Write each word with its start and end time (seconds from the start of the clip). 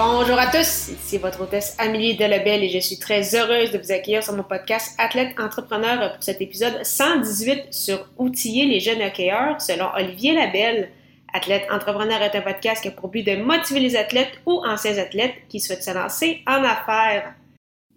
Bonjour 0.00 0.38
à 0.38 0.46
tous, 0.46 0.90
ici 0.90 1.18
votre 1.18 1.40
hôtesse 1.40 1.74
Amélie 1.76 2.14
Delebel 2.14 2.62
et 2.62 2.68
je 2.68 2.78
suis 2.78 3.00
très 3.00 3.34
heureuse 3.34 3.72
de 3.72 3.78
vous 3.78 3.90
accueillir 3.90 4.22
sur 4.22 4.32
mon 4.32 4.44
podcast 4.44 4.94
Athlète 4.96 5.34
Entrepreneur 5.40 6.12
pour 6.12 6.22
cet 6.22 6.40
épisode 6.40 6.84
118 6.84 7.74
sur 7.74 8.06
outiller 8.16 8.66
les 8.66 8.78
jeunes 8.78 9.02
hockeyeurs 9.02 9.60
selon 9.60 9.88
Olivier 9.96 10.34
Labelle. 10.34 10.90
Athlète 11.34 11.66
Entrepreneur 11.68 12.22
est 12.22 12.36
un 12.36 12.42
podcast 12.42 12.80
qui 12.80 12.86
a 12.86 12.90
pour 12.92 13.08
but 13.08 13.24
de 13.24 13.42
motiver 13.42 13.80
les 13.80 13.96
athlètes 13.96 14.38
ou 14.46 14.62
anciens 14.64 14.98
athlètes 14.98 15.34
qui 15.48 15.58
souhaitent 15.58 15.82
se 15.82 15.92
lancer 15.92 16.42
en 16.46 16.62
affaires. 16.62 17.34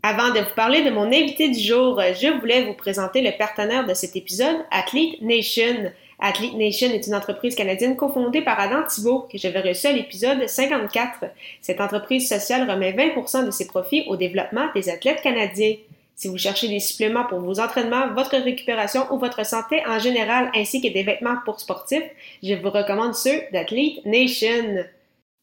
Avant 0.02 0.34
de 0.34 0.40
vous 0.40 0.56
parler 0.56 0.84
de 0.84 0.90
mon 0.90 1.06
invité 1.06 1.50
du 1.50 1.60
jour, 1.60 2.02
je 2.20 2.40
voulais 2.40 2.64
vous 2.64 2.74
présenter 2.74 3.22
le 3.22 3.38
partenaire 3.38 3.86
de 3.86 3.94
cet 3.94 4.16
épisode, 4.16 4.58
Athlete 4.72 5.22
Nation. 5.22 5.92
Athlete 6.22 6.54
Nation 6.54 6.92
est 6.92 7.08
une 7.08 7.16
entreprise 7.16 7.56
canadienne 7.56 7.96
cofondée 7.96 8.42
par 8.42 8.60
Adam 8.60 8.84
Thibault, 8.88 9.28
que 9.32 9.40
j'avais 9.40 9.62
reçu 9.62 9.88
à 9.88 9.92
l'épisode 9.92 10.48
54. 10.48 11.26
Cette 11.62 11.82
entreprise 11.82 12.30
sociale 12.30 12.70
remet 12.70 12.92
20% 12.92 13.46
de 13.46 13.52
ses 13.52 13.66
profits 13.66 14.06
au 14.08 14.16
développement 14.16 14.68
des 14.76 14.90
athlètes 14.90 15.22
canadiens. 15.22 15.76
Si 16.16 16.28
vous 16.28 16.38
cherchez 16.38 16.68
des 16.68 16.80
suppléments 16.80 17.26
pour 17.26 17.40
vos 17.40 17.60
entraînements, 17.60 18.14
votre 18.14 18.38
récupération 18.38 19.12
ou 19.12 19.18
votre 19.18 19.44
santé 19.44 19.82
en 19.88 19.98
général, 19.98 20.52
ainsi 20.56 20.80
que 20.80 20.94
des 20.94 21.02
vêtements 21.02 21.38
pour 21.44 21.60
sportifs, 21.60 22.04
je 22.44 22.54
vous 22.54 22.70
recommande 22.70 23.16
ceux 23.16 23.42
d'Athlete 23.52 24.06
Nation. 24.06 24.86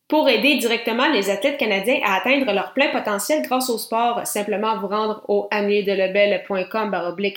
Pour 0.08 0.26
aider 0.26 0.56
directement 0.56 1.08
les 1.08 1.28
athlètes 1.28 1.58
canadiens 1.58 2.00
à 2.02 2.14
atteindre 2.16 2.50
leur 2.52 2.72
plein 2.72 2.88
potentiel 2.88 3.42
grâce 3.42 3.68
au 3.68 3.76
sport, 3.76 4.26
simplement 4.26 4.78
vous 4.78 4.86
rendre 4.86 5.22
au 5.28 5.48
amiedelebel.com 5.50 6.94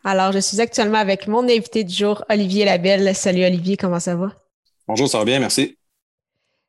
Alors, 0.04 0.32
je 0.32 0.40
suis 0.40 0.60
actuellement 0.60 0.98
avec 0.98 1.28
mon 1.28 1.44
invité 1.44 1.82
du 1.82 1.94
jour, 1.94 2.24
Olivier 2.28 2.64
Labelle. 2.64 3.14
Salut 3.14 3.44
Olivier, 3.44 3.76
comment 3.76 4.00
ça 4.00 4.16
va? 4.16 4.32
Bonjour, 4.86 5.08
ça 5.08 5.18
va 5.18 5.24
bien, 5.24 5.38
merci. 5.38 5.78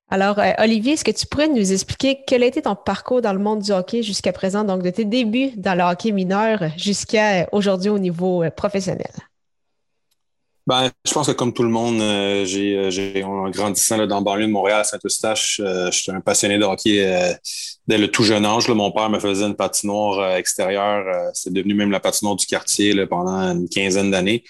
Alors, 0.10 0.38
euh, 0.38 0.52
Olivier, 0.60 0.94
est-ce 0.94 1.04
que 1.04 1.12
tu 1.12 1.26
pourrais 1.26 1.48
nous 1.48 1.74
expliquer 1.74 2.20
quel 2.28 2.44
a 2.44 2.46
été 2.46 2.62
ton 2.62 2.76
parcours 2.76 3.22
dans 3.22 3.34
le 3.34 3.40
monde 3.40 3.62
du 3.62 3.72
hockey 3.72 4.04
jusqu'à 4.04 4.32
présent, 4.32 4.64
donc 4.64 4.84
de 4.84 4.90
tes 4.92 5.06
débuts 5.06 5.52
dans 5.58 5.76
le 5.76 5.84
hockey 5.84 6.12
mineur 6.12 6.60
jusqu'à 6.78 7.42
euh, 7.42 7.46
aujourd'hui 7.52 7.90
au 7.90 7.98
niveau 7.98 8.44
euh, 8.44 8.52
professionnel? 8.52 9.12
Ben, 10.68 10.92
je 11.06 11.14
pense 11.14 11.28
que 11.28 11.32
comme 11.32 11.54
tout 11.54 11.64
le 11.64 11.70
monde, 11.70 12.00
j'ai, 12.46 13.24
en 13.24 13.50
grandissant 13.52 13.98
là, 13.98 14.08
dans 14.08 14.18
le 14.18 14.24
banlieue 14.24 14.48
de 14.48 14.52
Montréal, 14.52 14.82
à 14.82 14.84
Saint-Eustache, 14.84 15.62
j'étais 15.92 16.12
un 16.12 16.22
passionné 16.22 16.58
de 16.58 16.64
hockey 16.64 17.38
dès 17.88 18.00
le 18.00 18.08
tout 18.10 18.24
jeune 18.24 18.44
âge. 18.46 18.68
mon 18.68 18.92
père 18.92 19.12
me 19.12 19.20
faisait 19.20 19.46
une 19.46 19.56
patinoire 19.56 20.38
extérieure. 20.38 21.06
c'est 21.36 21.54
devenu 21.54 21.76
même 21.76 21.92
la 21.92 22.00
patinoire 22.00 22.36
du 22.36 22.48
quartier 22.48 23.06
pendant 23.06 23.38
une 23.52 23.70
quinzaine 23.70 24.10
d'années. 24.10 24.44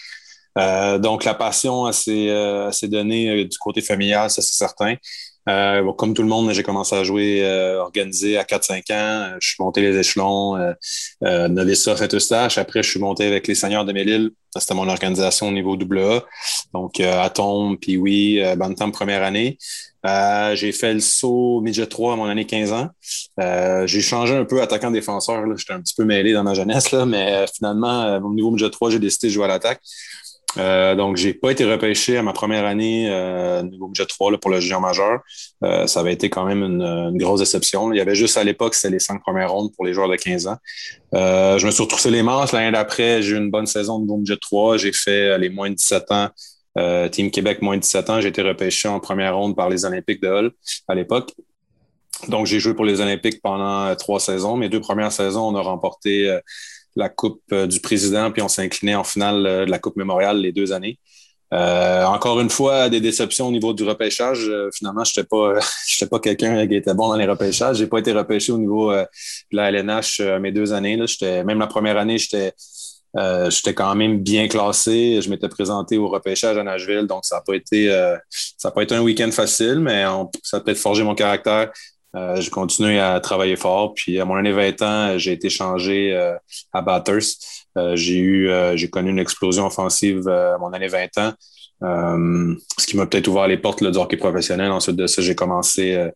donc, 0.55 1.25
la 1.25 1.33
passion 1.33 1.91
s'est, 1.91 2.29
donnée 2.83 3.43
du 3.43 3.57
côté 3.57 3.81
familial, 3.81 4.29
ça 4.29 4.41
c'est 4.41 4.55
certain. 4.55 4.95
Euh, 5.47 5.91
comme 5.93 6.13
tout 6.13 6.23
le 6.23 6.27
monde, 6.27 6.51
j'ai 6.51 6.63
commencé 6.63 6.95
à 6.95 7.03
jouer 7.03 7.43
euh, 7.43 7.79
organisé 7.81 8.37
à 8.37 8.43
4-5 8.43 8.91
ans. 8.93 9.37
Je 9.39 9.47
suis 9.47 9.57
monté 9.59 9.81
les 9.81 9.97
échelons, 9.97 10.55
euh, 10.55 10.73
euh, 11.23 11.47
novice 11.47 11.83
Saint-Eustache. 11.83 12.57
Après, 12.57 12.81
je 12.81 12.89
suis 12.89 12.99
monté 12.99 13.25
avec 13.27 13.47
les 13.47 13.55
Seigneurs 13.55 13.85
de 13.85 13.93
Mélile. 13.93 14.31
C'était 14.57 14.73
mon 14.73 14.87
organisation 14.87 15.49
au 15.49 15.51
niveau 15.51 15.75
AA. 15.75 16.23
Donc, 16.73 16.99
euh, 16.99 17.21
Atom, 17.21 17.77
puis 17.77 17.97
oui, 17.97 18.39
euh, 18.41 18.55
Bantam 18.55 18.91
première 18.91 19.23
année. 19.23 19.57
j'ai 20.53 20.71
fait 20.71 20.93
le 20.93 20.99
saut 20.99 21.61
midget 21.61 21.87
3 21.87 22.13
à 22.13 22.15
mon 22.15 22.25
année 22.25 22.45
15 22.45 22.71
ans. 22.71 22.89
j'ai 23.85 24.01
changé 24.01 24.35
un 24.35 24.45
peu 24.45 24.61
attaquant 24.61 24.91
défenseur. 24.91 25.43
J'étais 25.57 25.73
un 25.73 25.81
petit 25.81 25.95
peu 25.95 26.05
mêlé 26.05 26.33
dans 26.33 26.43
ma 26.43 26.53
jeunesse, 26.53 26.91
là, 26.91 27.05
mais 27.05 27.45
finalement, 27.53 28.17
au 28.17 28.33
niveau 28.33 28.49
midget 28.51 28.69
3, 28.69 28.89
j'ai 28.91 28.99
décidé 28.99 29.27
de 29.27 29.33
jouer 29.33 29.45
à 29.45 29.49
l'attaque. 29.49 29.81
Euh, 30.57 30.95
donc, 30.95 31.17
j'ai 31.17 31.33
pas 31.33 31.51
été 31.51 31.65
repêché 31.65 32.17
à 32.17 32.23
ma 32.23 32.33
première 32.33 32.65
année 32.65 33.07
euh, 33.09 33.61
niveau 33.63 33.87
budget 33.87 34.05
3 34.05 34.31
là, 34.31 34.37
pour 34.37 34.51
le 34.51 34.59
junior 34.59 34.81
majeur. 34.81 35.21
Euh, 35.63 35.87
ça 35.87 35.99
avait 35.99 36.13
été 36.13 36.29
quand 36.29 36.45
même 36.45 36.63
une, 36.63 37.17
grosse 37.17 37.39
déception. 37.39 37.91
Il 37.91 37.97
y 37.97 38.01
avait 38.01 38.15
juste 38.15 38.37
à 38.37 38.43
l'époque, 38.43 38.75
c'était 38.75 38.93
les 38.93 38.99
cinq 38.99 39.21
premières 39.21 39.51
rondes 39.51 39.73
pour 39.73 39.85
les 39.85 39.93
joueurs 39.93 40.09
de 40.09 40.15
15 40.15 40.47
ans. 40.47 40.57
Euh, 41.13 41.57
je 41.57 41.65
me 41.65 41.71
suis 41.71 41.83
retroussé 41.83 42.09
les 42.09 42.23
manches. 42.23 42.51
L'année 42.51 42.71
d'après, 42.71 43.21
j'ai 43.21 43.35
eu 43.35 43.37
une 43.37 43.51
bonne 43.51 43.65
saison 43.65 43.99
de 43.99 44.03
niveau 44.03 44.17
budget 44.17 44.37
3. 44.37 44.77
J'ai 44.77 44.93
fait 44.93 45.37
les 45.37 45.49
moins 45.49 45.69
de 45.69 45.75
17 45.75 46.11
ans. 46.11 46.29
Team 47.11 47.31
Québec 47.31 47.61
moins 47.61 47.77
de 47.77 47.81
17 47.81 48.09
ans. 48.09 48.21
J'ai 48.21 48.27
été 48.27 48.41
repêché 48.41 48.89
en 48.89 48.99
première 48.99 49.37
ronde 49.37 49.55
par 49.55 49.69
les 49.69 49.85
Olympiques 49.85 50.21
de 50.21 50.27
Hull 50.27 50.51
à 50.87 50.95
l'époque. 50.95 51.31
Donc, 52.27 52.47
j'ai 52.47 52.59
joué 52.59 52.73
pour 52.73 52.85
les 52.85 53.01
Olympiques 53.01 53.41
pendant 53.41 53.93
trois 53.95 54.19
saisons. 54.19 54.57
Mes 54.57 54.67
deux 54.67 54.81
premières 54.81 55.11
saisons, 55.11 55.47
on 55.47 55.55
a 55.55 55.61
remporté 55.61 56.37
la 56.95 57.09
Coupe 57.09 57.41
euh, 57.51 57.67
du 57.67 57.79
Président, 57.79 58.31
puis 58.31 58.41
on 58.41 58.47
s'est 58.47 58.63
incliné 58.63 58.95
en 58.95 59.03
finale 59.03 59.45
euh, 59.45 59.65
de 59.65 59.71
la 59.71 59.79
Coupe 59.79 59.97
mémoriale 59.97 60.39
les 60.39 60.51
deux 60.51 60.71
années. 60.71 60.99
Euh, 61.53 62.03
encore 62.05 62.39
une 62.41 62.49
fois, 62.49 62.89
des 62.89 62.99
déceptions 62.99 63.47
au 63.47 63.51
niveau 63.51 63.73
du 63.73 63.83
repêchage. 63.83 64.51
finalement, 64.73 65.03
je 65.03 65.11
n'étais 65.11 65.27
pas, 65.27 65.59
pas 66.09 66.19
quelqu'un 66.19 66.67
qui 66.67 66.75
était 66.75 66.93
bon 66.93 67.09
dans 67.09 67.15
les 67.15 67.27
repêchages. 67.27 67.77
J'ai 67.77 67.87
pas 67.87 67.99
été 67.99 68.11
repêché 68.11 68.51
au 68.51 68.57
niveau 68.57 68.91
de 68.91 69.05
la 69.51 69.69
LNH 69.69 70.21
mes 70.41 70.51
deux 70.51 70.73
années. 70.73 70.97
Là. 70.97 71.05
Même 71.43 71.59
la 71.59 71.67
première 71.67 71.97
année, 71.97 72.17
j'étais 72.17 72.53
quand 73.73 73.95
même 73.95 74.19
bien 74.19 74.47
classé. 74.47 75.21
Je 75.21 75.29
m'étais 75.29 75.47
présenté 75.47 75.97
au 75.97 76.09
repêchage 76.09 76.57
à 76.57 76.63
Nashville, 76.63 77.05
donc 77.07 77.23
ça 77.23 77.35
n'a 77.35 77.41
pas 77.41 77.53
été 77.53 77.89
ça 78.57 78.71
pas 78.71 78.81
été 78.81 78.95
un 78.95 79.01
week-end 79.01 79.29
facile, 79.31 79.79
mais 79.79 80.03
ça 80.41 80.57
a 80.57 80.59
peut-être 80.59 80.79
forgé 80.79 81.03
mon 81.03 81.15
caractère. 81.15 81.71
Euh, 82.15 82.39
j'ai 82.39 82.49
continué 82.49 82.99
à 82.99 83.19
travailler 83.19 83.55
fort. 83.55 83.93
Puis 83.93 84.19
à 84.19 84.25
mon 84.25 84.35
année 84.35 84.51
20 84.51 84.81
ans, 84.81 85.17
j'ai 85.17 85.33
été 85.33 85.49
changé 85.49 86.13
euh, 86.13 86.35
à 86.73 86.81
Bathurst. 86.81 87.67
Euh, 87.77 87.95
j'ai 87.95 88.17
eu, 88.17 88.49
j'ai 88.75 88.89
connu 88.89 89.09
une 89.09 89.19
explosion 89.19 89.65
offensive 89.65 90.27
à 90.27 90.57
mon 90.57 90.71
année 90.71 90.87
20 90.87 91.17
ans. 91.17 91.33
ce 91.81 92.85
qui 92.85 92.95
m'a 92.95 93.05
peut-être 93.05 93.27
ouvert 93.27 93.47
les 93.47 93.57
portes 93.57 93.81
là, 93.81 93.91
du 93.91 93.97
hockey 93.97 94.17
professionnel. 94.17 94.71
Ensuite 94.71 94.95
de 94.95 95.07
ça, 95.07 95.21
j'ai 95.21 95.35
commencé 95.35 96.09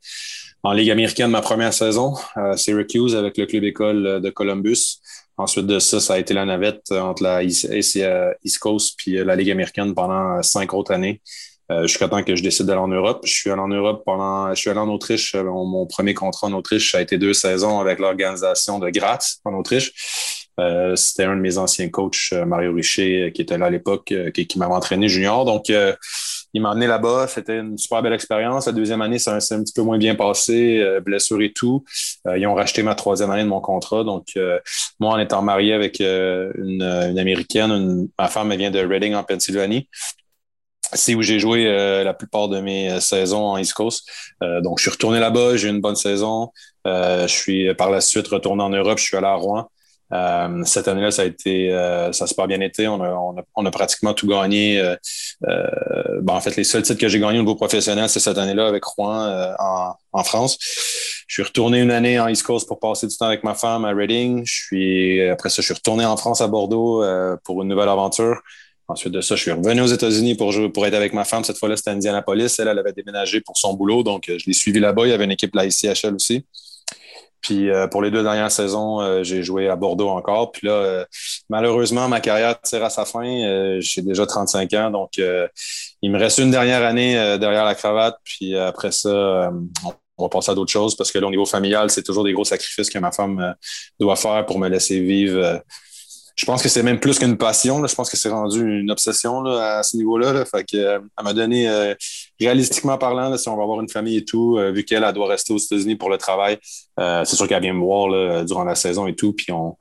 en 0.64 0.72
Ligue 0.72 0.92
américaine 0.92 1.32
ma 1.32 1.42
première 1.42 1.74
saison 1.74 2.16
à 2.36 2.56
Syracuse 2.56 3.16
avec 3.16 3.38
le 3.38 3.46
club 3.46 3.64
école 3.66 4.22
de 4.22 4.30
Columbus. 4.30 5.02
Ensuite 5.38 5.68
de 5.68 5.80
ça, 5.80 6.00
ça 6.00 6.14
a 6.14 6.18
été 6.18 6.34
la 6.34 6.46
navette 6.46 6.92
entre 6.92 7.24
la 7.24 7.44
East 7.44 8.60
Coast 8.60 8.96
puis 8.98 9.24
la 9.24 9.36
Ligue 9.36 9.52
américaine 9.52 9.94
pendant 9.94 10.42
cinq 10.44 10.74
autres 10.74 10.94
années. 10.94 11.22
Euh, 11.72 11.86
jusqu'à 11.86 12.08
temps 12.08 12.24
que 12.24 12.36
je 12.36 12.42
décide 12.42 12.66
d'aller 12.66 12.80
en 12.80 12.88
Europe. 12.88 13.22
Je 13.26 13.32
suis 13.32 13.52
allé 13.52 13.62
en 13.62 13.68
Europe 13.68 14.02
pendant. 14.04 14.50
Je 14.50 14.60
suis 14.60 14.72
allé 14.72 14.80
en 14.80 14.90
Autriche. 14.90 15.36
Euh, 15.36 15.44
mon, 15.44 15.86
premier 15.86 16.16
contrat 16.16 16.48
en 16.48 16.54
Autriche, 16.54 16.92
ça 16.92 16.98
a 16.98 17.02
été 17.02 17.20
deux 17.20 17.34
saisons 17.34 17.80
avec 17.80 18.00
l'organisation 18.00 18.80
de 18.80 18.90
Graz 18.90 19.38
en 19.46 19.54
Autriche. 19.54 20.48
Euh, 20.60 20.96
c'était 20.96 21.26
un 21.26 21.36
de 21.36 21.42
mes 21.42 21.60
anciens 21.60 21.88
coachs, 21.90 22.34
euh, 22.34 22.44
Mario 22.44 22.74
Richer, 22.74 23.32
qui 23.34 23.44
était 23.44 23.58
là 23.58 23.68
à 23.68 23.70
l'époque, 23.70 24.14
qui, 24.34 24.58
m'avait 24.58 24.74
entraîné 24.74 25.08
junior. 25.10 25.46
Donc, 25.46 25.70
il 25.70 26.62
m'a 26.62 26.72
amené 26.72 26.88
là-bas. 26.88 27.28
C'était 27.28 27.60
une 27.60 27.78
super 27.78 28.02
belle 28.02 28.14
expérience. 28.14 28.66
La 28.66 28.72
deuxième 28.72 29.04
année, 29.04 29.20
ça 29.20 29.40
s'est 29.40 29.54
un 29.54 29.62
petit 29.62 29.74
peu 29.74 29.84
moins 29.84 30.00
bien 30.00 30.16
passé, 30.16 30.84
blessure 31.06 31.42
et 31.44 31.54
tout. 31.54 31.86
ils 32.36 32.48
ont 32.48 32.56
racheté 32.56 32.82
ma 32.82 32.96
troisième 32.96 33.30
année 33.30 33.44
de 33.44 33.48
mon 33.48 33.62
contrat. 33.62 34.04
Donc, 34.04 34.26
moi, 35.00 35.14
en 35.14 35.20
étant 35.20 35.44
marié 35.44 35.74
avec 35.74 36.00
une, 36.00 36.82
une, 36.82 37.20
Américaine, 37.20 38.08
ma 38.18 38.28
femme, 38.28 38.54
vient 38.56 38.72
de 38.72 38.80
Reading, 38.80 39.14
en 39.14 39.24
Pennsylvanie. 39.24 39.88
C'est 40.94 41.16
où 41.16 41.22
j'ai 41.22 41.40
joué 41.40 41.66
la 42.04 42.14
plupart 42.14 42.50
de 42.50 42.60
mes 42.60 43.00
saisons 43.00 43.46
en 43.46 43.58
East 43.58 43.74
Coast. 43.74 44.08
donc, 44.42 44.80
je 44.80 44.84
suis 44.84 44.92
retourné 44.92 45.20
là-bas, 45.20 45.56
j'ai 45.56 45.68
eu 45.68 45.72
une 45.72 45.82
bonne 45.82 45.96
saison. 45.96 46.52
je 46.86 47.28
suis 47.28 47.74
par 47.76 47.90
la 47.92 48.02
suite 48.02 48.28
retourné 48.28 48.64
en 48.64 48.70
Europe, 48.70 48.98
je 48.98 49.04
suis 49.04 49.18
allé 49.18 49.28
à 49.28 49.36
Rouen. 49.36 49.70
Euh, 50.12 50.64
cette 50.66 50.88
année-là, 50.88 51.12
ça 51.12 51.22
a 51.22 51.26
été, 51.26 51.72
euh, 51.72 52.12
ça 52.12 52.26
s'est 52.26 52.36
pas 52.36 52.48
bien 52.48 52.62
été. 52.62 52.88
On 52.88 53.02
a, 53.02 53.10
on 53.10 53.38
a, 53.38 53.44
on 53.56 53.66
a 53.66 53.72
pratiquement 53.72 54.14
tout 54.14 54.28
gagné. 54.28 54.80
Euh, 54.80 54.96
euh 55.48 56.22
en 56.28 56.42
fait, 56.42 56.56
les 56.56 56.64
seuls 56.64 56.84
titres 56.84 57.00
que 57.00 57.08
j'ai 57.08 57.20
gagnés 57.20 57.40
au 57.40 57.42
niveau 57.42 57.56
professionnel, 57.56 58.10
c'est 58.10 58.20
cette 58.20 58.38
année-là 58.38 58.68
avec 58.68 58.84
Rouen 58.84 59.22
euh, 59.22 59.54
en, 59.60 59.94
en, 60.14 60.24
France. 60.24 60.58
Je 61.28 61.34
suis 61.34 61.44
retourné 61.44 61.80
une 61.82 61.92
année 61.92 62.20
en 62.20 62.28
East 62.28 62.44
Coast 62.44 62.68
pour 62.68 62.80
passer 62.80 63.08
du 63.08 63.16
temps 63.16 63.28
avec 63.28 63.44
ma 63.44 63.54
femme 63.54 63.86
à 63.86 63.92
Reading. 63.92 64.44
Je 64.46 64.54
suis, 64.54 65.30
après 65.30 65.50
ça, 65.50 65.62
je 65.62 65.68
suis 65.68 65.74
retourné 65.74 66.06
en 66.06 66.18
France 66.18 66.42
à 66.42 66.48
Bordeaux 66.48 67.04
pour 67.44 67.62
une 67.62 67.70
nouvelle 67.70 67.90
aventure. 67.90 68.42
Ensuite 68.90 69.14
de 69.14 69.22
ça, 69.22 69.36
je 69.36 69.42
suis 69.44 69.52
revenu 69.52 69.82
aux 69.82 69.88
États-Unis 69.88 70.36
pour 70.36 70.54
pour 70.74 70.86
être 70.86 70.96
avec 70.96 71.14
ma 71.14 71.24
femme. 71.24 71.44
Cette 71.44 71.58
fois-là, 71.58 71.78
c'était 71.78 71.92
Indianapolis. 71.92 72.56
Elle, 72.60 72.68
elle 72.68 72.80
avait 72.80 72.94
déménagé 72.94 73.40
pour 73.40 73.56
son 73.58 73.74
boulot, 73.74 74.04
donc 74.04 74.24
je 74.28 74.44
l'ai 74.46 74.54
suivi 74.54 74.80
là-bas. 74.80 75.06
Il 75.06 75.12
y 75.12 75.14
avait 75.14 75.26
une 75.26 75.32
équipe 75.32 75.56
à 75.56 75.70
Shell 75.70 76.16
aussi. 76.16 76.44
Puis 77.42 77.70
euh, 77.70 77.88
pour 77.88 78.02
les 78.02 78.12
deux 78.12 78.24
dernières 78.24 78.52
saisons, 78.52 79.00
euh, 79.02 79.24
j'ai 79.24 79.44
joué 79.44 79.70
à 79.70 79.76
Bordeaux 79.76 80.10
encore. 80.10 80.52
Puis 80.52 80.68
là, 80.68 80.74
euh, 80.74 81.06
malheureusement, 81.50 82.08
ma 82.10 82.20
carrière 82.20 82.60
tire 82.62 82.84
à 82.84 82.90
sa 82.90 83.06
fin. 83.06 83.80
j'ai 83.80 84.02
déjà 84.02 84.26
35 84.26 84.74
ans, 84.74 84.92
donc 84.92 85.18
il 85.18 86.12
me 86.12 86.18
reste 86.18 86.40
une 86.40 86.52
dernière 86.52 86.84
année 86.84 87.14
derrière 87.40 87.66
la 87.66 87.76
cravate. 87.76 88.18
Puis 88.24 88.56
après 88.56 88.92
ça, 88.92 89.52
on 90.18 90.24
va 90.24 90.30
passer 90.30 90.52
à 90.52 90.56
d'autres 90.56 90.72
choses 90.72 90.96
parce 90.96 91.12
que 91.12 91.20
là, 91.20 91.28
au 91.28 91.32
niveau 91.32 91.46
familial, 91.46 91.90
c'est 91.90 92.04
toujours 92.04 92.24
des 92.24 92.34
gros 92.34 92.46
sacrifices 92.46 92.90
que 92.90 93.00
ma 93.00 93.12
femme 93.12 93.56
doit 94.00 94.16
faire 94.16 94.46
pour 94.46 94.60
me 94.60 94.68
laisser 94.68 95.00
vivre 95.00 95.62
je 96.40 96.46
pense 96.46 96.64
que 96.64 96.70
c'est 96.70 96.84
même 96.84 97.02
plus 97.02 97.20
qu'une 97.20 97.36
passion. 97.36 97.86
Je 97.86 97.94
pense 97.94 98.10
que 98.10 98.16
c'est 98.16 98.30
rendu 98.30 98.80
une 98.80 98.90
obsession 98.92 99.44
à 99.46 99.84
ce 99.84 99.98
niveau-là. 99.98 100.46
Fait 100.46 100.64
que, 100.64 100.78
euh, 100.78 101.00
elle 101.18 101.24
m'a 101.26 101.34
donné, 101.34 101.68
euh, 101.68 101.94
réalistiquement 102.40 102.98
parlant, 102.98 103.36
si 103.36 103.50
on 103.50 103.58
va 103.58 103.64
avoir 103.64 103.82
une 103.82 103.90
famille 103.90 104.16
et 104.16 104.24
tout, 104.24 104.58
euh, 104.58 104.72
vu 104.72 104.86
qu'elle 104.86 105.04
doit 105.12 105.28
rester 105.28 105.52
aux 105.52 105.58
États-Unis 105.58 105.98
pour 105.98 106.10
le 106.10 106.18
travail, 106.18 106.58
c'est 106.98 107.36
sûr 107.36 107.46
qu'elle 107.46 107.62
vient 107.62 107.74
me 107.74 107.84
voir 107.84 108.46
durant 108.46 108.64
la 108.64 108.76
saison 108.76 109.06
et 109.08 109.16
tout. 109.16 109.34
Puis 109.34 109.52
on, 109.52 109.76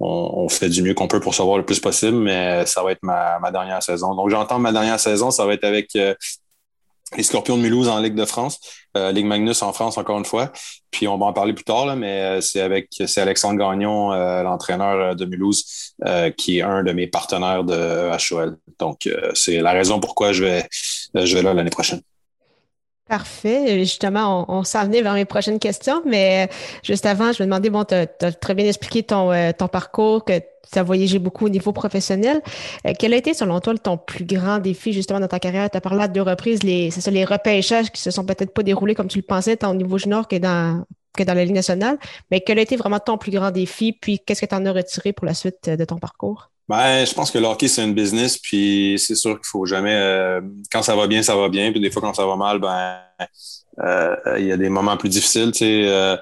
on, 0.00 0.48
fait 0.50 0.68
du 0.68 0.82
mieux 0.82 0.92
qu'on 0.92 1.08
peut 1.08 1.20
pour 1.20 1.34
savoir 1.34 1.56
le 1.56 1.64
plus 1.64 1.80
possible, 1.80 2.18
mais 2.18 2.66
ça 2.66 2.82
va 2.82 2.92
être 2.92 3.02
ma, 3.02 3.38
ma 3.38 3.50
dernière 3.50 3.82
saison. 3.82 4.14
Donc, 4.14 4.28
j'entends 4.28 4.58
ma 4.58 4.72
dernière 4.72 5.00
saison, 5.00 5.30
ça 5.30 5.46
va 5.46 5.54
être 5.54 5.64
avec 5.64 5.96
les 7.16 7.22
Scorpions 7.22 7.56
de 7.56 7.62
Mulhouse 7.62 7.88
en 7.88 7.98
Ligue 8.00 8.14
de 8.14 8.24
France, 8.24 8.60
euh, 8.96 9.12
Ligue 9.12 9.26
Magnus 9.26 9.62
en 9.62 9.72
France 9.72 9.98
encore 9.98 10.18
une 10.18 10.24
fois. 10.24 10.52
Puis 10.90 11.08
on 11.08 11.18
va 11.18 11.26
en 11.26 11.32
parler 11.32 11.52
plus 11.52 11.64
tard, 11.64 11.86
là, 11.86 11.96
mais 11.96 12.20
euh, 12.20 12.40
c'est 12.40 12.60
avec 12.60 12.88
c'est 12.90 13.20
Alexandre 13.20 13.58
Gagnon, 13.58 14.12
euh, 14.12 14.42
l'entraîneur 14.42 15.16
de 15.16 15.24
Mulhouse, 15.24 15.94
qui 16.36 16.58
est 16.58 16.62
un 16.62 16.82
de 16.82 16.92
mes 16.92 17.06
partenaires 17.06 17.64
de 17.64 18.10
HOL. 18.30 18.56
Donc 18.78 19.08
c'est 19.34 19.60
la 19.60 19.72
raison 19.72 20.00
pourquoi 20.00 20.32
je 20.32 20.44
vais 20.44 20.68
je 21.14 21.34
vais 21.34 21.42
là 21.42 21.54
l'année 21.54 21.70
prochaine. 21.70 22.00
Parfait. 23.12 23.78
Justement, 23.78 24.46
on, 24.48 24.64
s'en 24.64 24.84
venait 24.84 25.02
vers 25.02 25.12
mes 25.12 25.26
prochaines 25.26 25.58
questions, 25.58 26.00
mais 26.06 26.48
juste 26.82 27.04
avant, 27.04 27.30
je 27.30 27.42
me 27.42 27.46
demandais, 27.46 27.68
bon, 27.68 27.84
tu 27.84 27.94
as, 27.94 28.06
très 28.06 28.54
bien 28.54 28.64
expliqué 28.64 29.02
ton, 29.02 29.30
ton 29.52 29.68
parcours, 29.68 30.24
que 30.24 30.38
tu 30.38 30.78
as 30.78 30.82
voyagé 30.82 31.18
beaucoup 31.18 31.44
au 31.44 31.50
niveau 31.50 31.72
professionnel. 31.72 32.40
Euh, 32.86 32.94
quel 32.98 33.12
a 33.12 33.18
été, 33.18 33.34
selon 33.34 33.60
toi, 33.60 33.76
ton 33.76 33.98
plus 33.98 34.24
grand 34.24 34.60
défi 34.60 34.94
justement 34.94 35.20
dans 35.20 35.28
ta 35.28 35.38
carrière? 35.38 35.68
Tu 35.70 35.76
as 35.76 35.82
parlé 35.82 36.04
à 36.04 36.08
deux 36.08 36.22
reprises, 36.22 36.62
les, 36.62 36.90
ça, 36.90 37.10
les 37.10 37.26
repêchages 37.26 37.92
qui 37.92 38.00
se 38.00 38.10
sont 38.10 38.24
peut-être 38.24 38.54
pas 38.54 38.62
déroulés 38.62 38.94
comme 38.94 39.08
tu 39.08 39.18
le 39.18 39.26
pensais, 39.26 39.58
tant 39.58 39.72
au 39.72 39.74
niveau 39.74 39.98
junior 39.98 40.26
que 40.26 40.36
dans, 40.36 40.82
que 41.14 41.22
dans 41.22 41.34
la 41.34 41.44
Ligue 41.44 41.54
nationale. 41.54 41.98
Mais 42.30 42.40
quel 42.40 42.58
a 42.58 42.62
été 42.62 42.76
vraiment 42.76 42.98
ton 42.98 43.18
plus 43.18 43.30
grand 43.30 43.50
défi? 43.50 43.92
Puis 43.92 44.20
qu'est-ce 44.20 44.40
que 44.40 44.46
tu 44.46 44.54
en 44.54 44.64
as 44.64 44.72
retiré 44.72 45.12
pour 45.12 45.26
la 45.26 45.34
suite 45.34 45.68
de 45.68 45.84
ton 45.84 45.98
parcours? 45.98 46.51
Ben, 46.68 47.04
je 47.04 47.12
pense 47.14 47.30
que 47.30 47.38
le 47.38 47.46
hockey, 47.46 47.68
c'est 47.68 47.82
un 47.82 47.88
business, 47.92 48.38
puis 48.38 48.96
c'est 48.98 49.14
sûr 49.16 49.34
qu'il 49.36 49.46
faut 49.46 49.66
jamais. 49.66 49.94
Euh, 49.94 50.40
quand 50.70 50.82
ça 50.82 50.94
va 50.96 51.06
bien, 51.06 51.22
ça 51.22 51.36
va 51.36 51.48
bien, 51.48 51.70
puis 51.72 51.80
des 51.80 51.90
fois, 51.90 52.00
quand 52.02 52.14
ça 52.14 52.26
va 52.26 52.36
mal, 52.36 52.58
ben 52.60 53.00
il 53.78 54.46
y 54.46 54.52
a 54.52 54.56
des 54.56 54.68
moments 54.68 54.96
plus 54.96 55.08
difficiles. 55.08 55.52
Euh, 55.62 56.16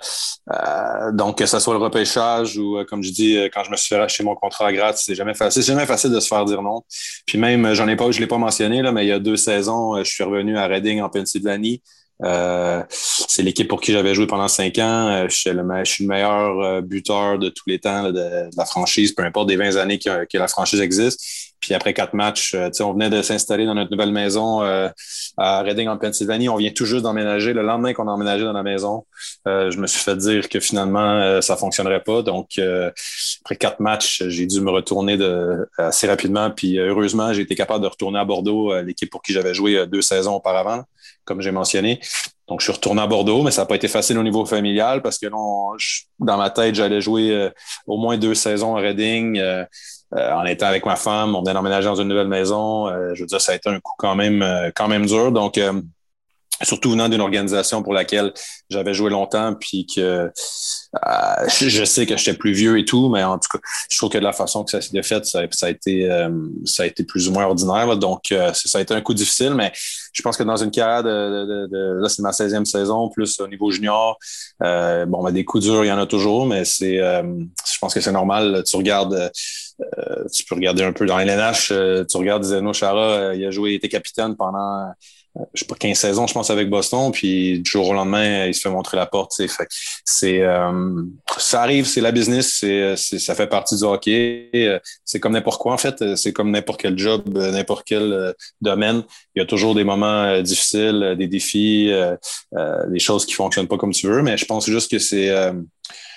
euh, 0.52 1.12
donc, 1.12 1.38
que 1.38 1.47
ce 1.47 1.58
soit 1.58 1.75
le 1.75 1.81
repêchage 1.81 2.56
ou, 2.56 2.79
comme 2.88 3.02
je 3.02 3.11
dis, 3.11 3.38
quand 3.52 3.64
je 3.64 3.70
me 3.70 3.76
suis 3.76 3.88
fait 3.88 4.00
acheter 4.00 4.23
mon 4.23 4.35
contrat 4.35 4.69
à 4.69 4.73
gratte, 4.73 4.99
c'est 4.99 5.14
jamais 5.14 5.35
facile. 5.35 5.62
C'est 5.62 5.69
jamais 5.69 5.87
facile 5.87 6.11
de 6.11 6.20
se 6.20 6.29
faire 6.29 6.44
dire 6.44 6.62
non. 6.62 6.82
Puis 7.26 7.38
même, 7.38 7.75
j'en 7.75 7.88
ai 7.88 7.97
pas, 7.97 8.11
je 8.11 8.20
l'ai 8.20 8.26
pas 8.26 8.38
mentionné, 8.38 8.82
là, 8.82 8.93
mais 8.93 9.05
il 9.05 9.08
y 9.08 9.12
a 9.12 9.19
deux 9.19 9.37
saisons, 9.37 9.97
je 9.99 10.11
suis 10.11 10.25
revenu 10.25 10.56
à 10.58 10.67
Reading 10.67 11.00
en 11.00 11.08
Pennsylvanie. 11.08 11.82
Euh, 12.23 12.82
c'est 12.91 13.43
l'équipe 13.43 13.67
pour 13.67 13.81
qui 13.81 13.93
j'avais 13.93 14.14
joué 14.14 14.26
pendant 14.26 14.49
cinq 14.49 14.79
ans. 14.79 15.26
je, 15.26 15.35
suis 15.35 15.50
le, 15.50 15.64
meilleur 16.06 16.82
buteur 16.82 17.38
de 17.38 17.49
tous 17.49 17.64
les 17.67 17.79
temps 17.79 18.12
de, 18.12 18.50
la 18.56 18.64
franchise, 18.67 19.12
peu 19.12 19.23
importe 19.23 19.49
des 19.49 19.56
20 19.56 19.76
années 19.76 19.99
que 19.99 20.38
la 20.38 20.49
franchise 20.49 20.81
existe. 20.81 21.50
Puis 21.60 21.74
après 21.74 21.92
quatre 21.92 22.14
matchs, 22.14 22.54
euh, 22.54 22.70
on 22.80 22.92
venait 22.92 23.10
de 23.10 23.20
s'installer 23.22 23.66
dans 23.66 23.74
notre 23.74 23.90
nouvelle 23.90 24.12
maison 24.12 24.62
euh, 24.62 24.88
à 25.36 25.60
Reading 25.62 25.88
en 25.88 25.98
Pennsylvanie. 25.98 26.48
On 26.48 26.56
vient 26.56 26.70
tout 26.70 26.86
juste 26.86 27.02
d'emménager. 27.02 27.52
Le 27.52 27.62
lendemain 27.62 27.92
qu'on 27.92 28.08
a 28.08 28.10
emménagé 28.10 28.44
dans 28.44 28.52
la 28.52 28.62
maison, 28.62 29.04
euh, 29.46 29.70
je 29.70 29.78
me 29.78 29.86
suis 29.86 30.00
fait 30.00 30.16
dire 30.16 30.48
que 30.48 30.58
finalement, 30.58 31.40
ça 31.42 31.56
fonctionnerait 31.56 32.02
pas. 32.02 32.22
Donc, 32.22 32.58
après 32.58 33.56
quatre 33.56 33.80
matchs, 33.80 34.22
j'ai 34.28 34.46
dû 34.46 34.60
me 34.60 34.70
retourner 34.70 35.16
de, 35.16 35.68
assez 35.76 36.06
rapidement. 36.06 36.50
Puis 36.50 36.78
heureusement, 36.78 37.32
j'ai 37.32 37.42
été 37.42 37.54
capable 37.54 37.82
de 37.82 37.88
retourner 37.88 38.18
à 38.18 38.24
Bordeaux, 38.24 38.80
l'équipe 38.80 39.10
pour 39.10 39.22
qui 39.22 39.32
j'avais 39.32 39.54
joué 39.54 39.86
deux 39.86 40.02
saisons 40.02 40.34
auparavant, 40.34 40.84
comme 41.31 41.41
j'ai 41.41 41.53
mentionné. 41.53 42.00
Donc, 42.49 42.61
je 42.61 42.65
suis 42.65 42.73
retourné 42.73 43.00
à 43.00 43.06
Bordeaux, 43.06 43.43
mais 43.44 43.53
ça 43.53 43.62
n'a 43.62 43.67
pas 43.67 43.77
été 43.77 43.87
facile 43.87 44.19
au 44.19 44.25
niveau 44.25 44.44
familial 44.44 45.00
parce 45.00 45.19
que 45.19 45.29
dans 45.29 46.37
ma 46.37 46.50
tête, 46.50 46.75
j'allais 46.75 47.00
jouer 47.00 47.50
au 47.87 47.97
moins 47.97 48.19
deux 48.19 48.35
saisons 48.35 48.75
à 48.75 48.81
Reading. 48.81 49.41
Euh, 50.17 50.32
en 50.32 50.44
étant 50.44 50.67
avec 50.67 50.85
ma 50.87 50.97
femme, 50.97 51.37
on 51.37 51.41
venait 51.41 51.53
d'emménager 51.53 51.87
dans 51.87 51.94
une 51.94 52.09
nouvelle 52.09 52.29
maison. 52.29 52.88
Euh, 52.88 53.15
je 53.15 53.23
veux 53.23 53.27
dire, 53.27 53.41
ça 53.41 53.53
a 53.53 53.55
été 53.55 53.71
un 53.71 53.79
coup 53.79 53.94
quand 53.97 54.17
même, 54.17 54.43
euh, 54.43 54.71
quand 54.75 54.88
même 54.88 55.06
dur. 55.06 55.31
Donc, 55.31 55.61
surtout 56.62 56.91
venant 56.91 57.09
d'une 57.09 57.21
organisation 57.21 57.82
pour 57.82 57.94
laquelle 57.94 58.32
j'avais 58.69 58.93
joué 58.93 59.11
longtemps, 59.11 59.55
puis 59.55 59.87
que 59.87 60.31
je 60.92 61.84
sais 61.84 62.06
que 62.06 62.16
j'étais 62.16 62.37
plus 62.37 62.52
vieux 62.52 62.78
et 62.78 62.84
tout, 62.84 63.08
mais 63.08 63.22
en 63.22 63.38
tout 63.38 63.48
cas, 63.52 63.58
je 63.88 63.96
trouve 63.96 64.10
que 64.10 64.19
de 64.19 64.25
la 64.25 64.32
façon 64.32 64.64
que 64.64 64.70
ça 64.70 64.81
s'est 64.81 65.02
fait, 65.02 65.25
ça, 65.25 65.40
a 65.40 65.70
été 65.70 66.08
ça 66.64 66.82
a 66.82 66.87
été 66.87 67.04
plus 67.04 67.28
ou 67.28 67.32
moins 67.32 67.44
ordinaire. 67.44 67.96
Donc, 67.96 68.34
ça 68.52 68.78
a 68.78 68.81
été 68.81 68.94
un 68.94 69.00
coup 69.00 69.14
difficile, 69.14 69.54
mais 69.54 69.72
je 70.12 70.22
pense 70.22 70.37
que 70.37 70.42
dans 70.42 70.56
une 70.56 70.70
carrière 70.70 71.02
de, 71.02 71.66
de, 71.66 72.00
là, 72.00 72.08
c'est 72.08 72.22
ma 72.22 72.31
16e 72.31 72.64
saison, 72.64 73.08
plus 73.08 73.40
au 73.40 73.46
niveau 73.46 73.70
junior, 73.70 74.19
bon, 74.60 75.22
ben, 75.22 75.32
des 75.32 75.44
coups 75.44 75.64
durs, 75.64 75.84
il 75.84 75.88
y 75.88 75.92
en 75.92 75.98
a 75.98 76.06
toujours, 76.06 76.46
mais 76.46 76.64
c'est 76.64 76.96
je 76.96 77.78
pense 77.81 77.94
que 77.94 78.00
c'est 78.00 78.12
normal. 78.12 78.62
Tu 78.66 78.76
regardes 78.76 79.31
euh, 79.98 80.25
tu 80.32 80.44
peux 80.44 80.54
regarder 80.54 80.82
un 80.82 80.93
peu 80.93 81.06
dans 81.06 81.19
LNH, 81.19 81.70
euh, 81.72 82.04
tu 82.04 82.16
regardes 82.16 82.43
Zeno 82.43 82.72
Chara, 82.72 83.10
euh, 83.10 83.34
il 83.34 83.44
a 83.44 83.50
joué, 83.50 83.72
il 83.72 83.75
était 83.76 83.88
capitaine 83.88 84.36
pendant 84.36 84.93
je 85.55 85.61
sais 85.61 85.67
pas 85.67 85.77
15 85.77 85.97
saisons 85.97 86.27
je 86.27 86.35
pense 86.35 86.50
avec 86.50 86.69
Boston 86.69 87.12
puis 87.12 87.61
du 87.61 87.71
jour 87.71 87.88
au 87.88 87.93
lendemain 87.93 88.47
il 88.47 88.55
se 88.55 88.61
fait 88.61 88.71
montrer 88.71 88.97
la 88.97 89.06
porte 89.06 89.32
c'est 89.35 89.47
c'est 90.05 90.43
ça 91.39 91.63
arrive 91.63 91.87
c'est 91.87 92.01
la 92.01 92.10
business 92.10 92.58
c'est 92.58 92.96
ça 92.96 93.34
fait 93.34 93.46
partie 93.46 93.77
du 93.77 93.84
hockey 93.84 94.81
c'est 95.05 95.20
comme 95.20 95.32
n'importe 95.32 95.60
quoi 95.60 95.72
en 95.72 95.79
fait 95.79 96.17
c'est 96.17 96.32
comme 96.32 96.51
n'importe 96.51 96.81
quel 96.81 96.99
job 96.99 97.22
n'importe 97.29 97.84
quel 97.87 98.34
domaine 98.60 99.05
il 99.37 99.41
y 99.41 99.43
a 99.43 99.46
toujours 99.46 99.75
des 99.75 99.84
moments 99.84 100.43
difficiles 100.43 101.15
des 101.17 101.29
défis 101.29 101.93
des 102.89 102.99
choses 102.99 103.25
qui 103.25 103.34
fonctionnent 103.34 103.69
pas 103.69 103.79
comme 103.79 103.93
tu 103.93 104.08
veux 104.08 104.22
mais 104.22 104.37
je 104.37 104.44
pense 104.46 104.67
juste 104.67 104.91
que 104.91 104.99
c'est 104.99 105.31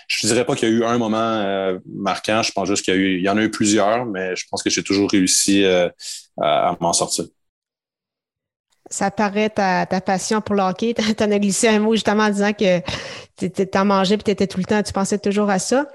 je 0.07 0.27
dirais 0.27 0.45
pas 0.45 0.55
qu'il 0.55 0.69
y 0.69 0.71
a 0.71 0.75
eu 0.75 0.83
un 0.83 0.97
moment 0.97 1.17
euh, 1.17 1.79
marquant. 1.85 2.41
Je 2.43 2.51
pense 2.51 2.67
juste 2.67 2.83
qu'il 2.83 2.93
y, 2.93 2.97
a 2.97 2.99
eu, 2.99 3.21
y 3.21 3.29
en 3.29 3.37
a 3.37 3.41
eu 3.41 3.51
plusieurs, 3.51 4.05
mais 4.05 4.35
je 4.35 4.45
pense 4.49 4.63
que 4.63 4.69
j'ai 4.69 4.83
toujours 4.83 5.09
réussi 5.09 5.63
euh, 5.63 5.89
à, 6.41 6.75
m'en 6.79 6.93
sortir. 6.93 7.25
Ça 8.89 9.11
paraît 9.11 9.49
ta, 9.49 9.85
passion 9.85 10.41
pour 10.41 10.55
le 10.55 10.61
hockey. 10.61 10.93
Tu 11.17 11.23
en 11.23 11.31
as 11.31 11.39
glissé 11.39 11.67
un 11.67 11.79
mot 11.79 11.93
justement 11.93 12.23
en 12.23 12.29
disant 12.29 12.53
que 12.53 12.79
tu 13.37 13.77
en 13.77 13.85
mangeais 13.85 14.15
et 14.15 14.17
tu 14.17 14.31
étais 14.31 14.47
tout 14.47 14.59
le 14.59 14.65
temps, 14.65 14.83
tu 14.83 14.93
pensais 14.93 15.17
toujours 15.17 15.49
à 15.49 15.59
ça. 15.59 15.85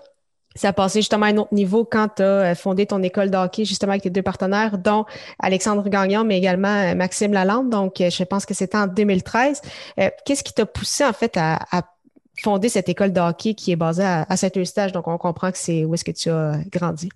Ça 0.54 0.68
a 0.68 0.73
passé 0.73 1.00
justement 1.00 1.26
à 1.26 1.28
un 1.28 1.37
autre 1.37 1.54
niveau 1.54 1.85
quand 1.85 2.09
tu 2.16 2.23
as 2.23 2.25
euh, 2.25 2.54
fondé 2.54 2.87
ton 2.87 3.00
école 3.02 3.30
de 3.30 3.37
hockey 3.37 3.64
justement 3.64 3.92
avec 3.92 4.02
tes 4.02 4.11
deux 4.11 4.23
partenaires, 4.23 4.78
dont 4.78 5.04
Alexandre 5.38 5.88
Gagnon, 5.88 6.25
mais 6.25 6.38
également 6.38 6.97
Maxime 6.97 7.33
Lalande. 7.33 7.71
Donc, 7.71 7.97
je 7.99 8.25
pense 8.25 8.45
que 8.45 8.54
c'était 8.54 8.78
en 8.78 8.88
2013. 8.88 9.61
Qu'est-ce 10.25 10.42
qui 10.42 10.54
t'a 10.54 10.66
poussé 10.66 11.04
en 11.04 11.12
fait 11.12 11.37
à 11.37 11.59
fondé 12.42 12.68
cette 12.68 12.88
école 12.88 13.12
de 13.12 13.21
hockey 13.21 13.54
qui 13.54 13.73
est 13.73 13.76
basée 13.76 14.04
à, 14.04 14.37
Saint-Eustache? 14.37 14.92
Donc, 14.92 15.09
on 15.09 15.18
comprend 15.18 15.52
que 15.52 15.59
c'est 15.59 15.85
où 15.85 15.95
est-ce 15.95 16.04
que 16.04 16.11
tu 16.11 16.30
as 16.30 16.59
grandi. 16.71 17.09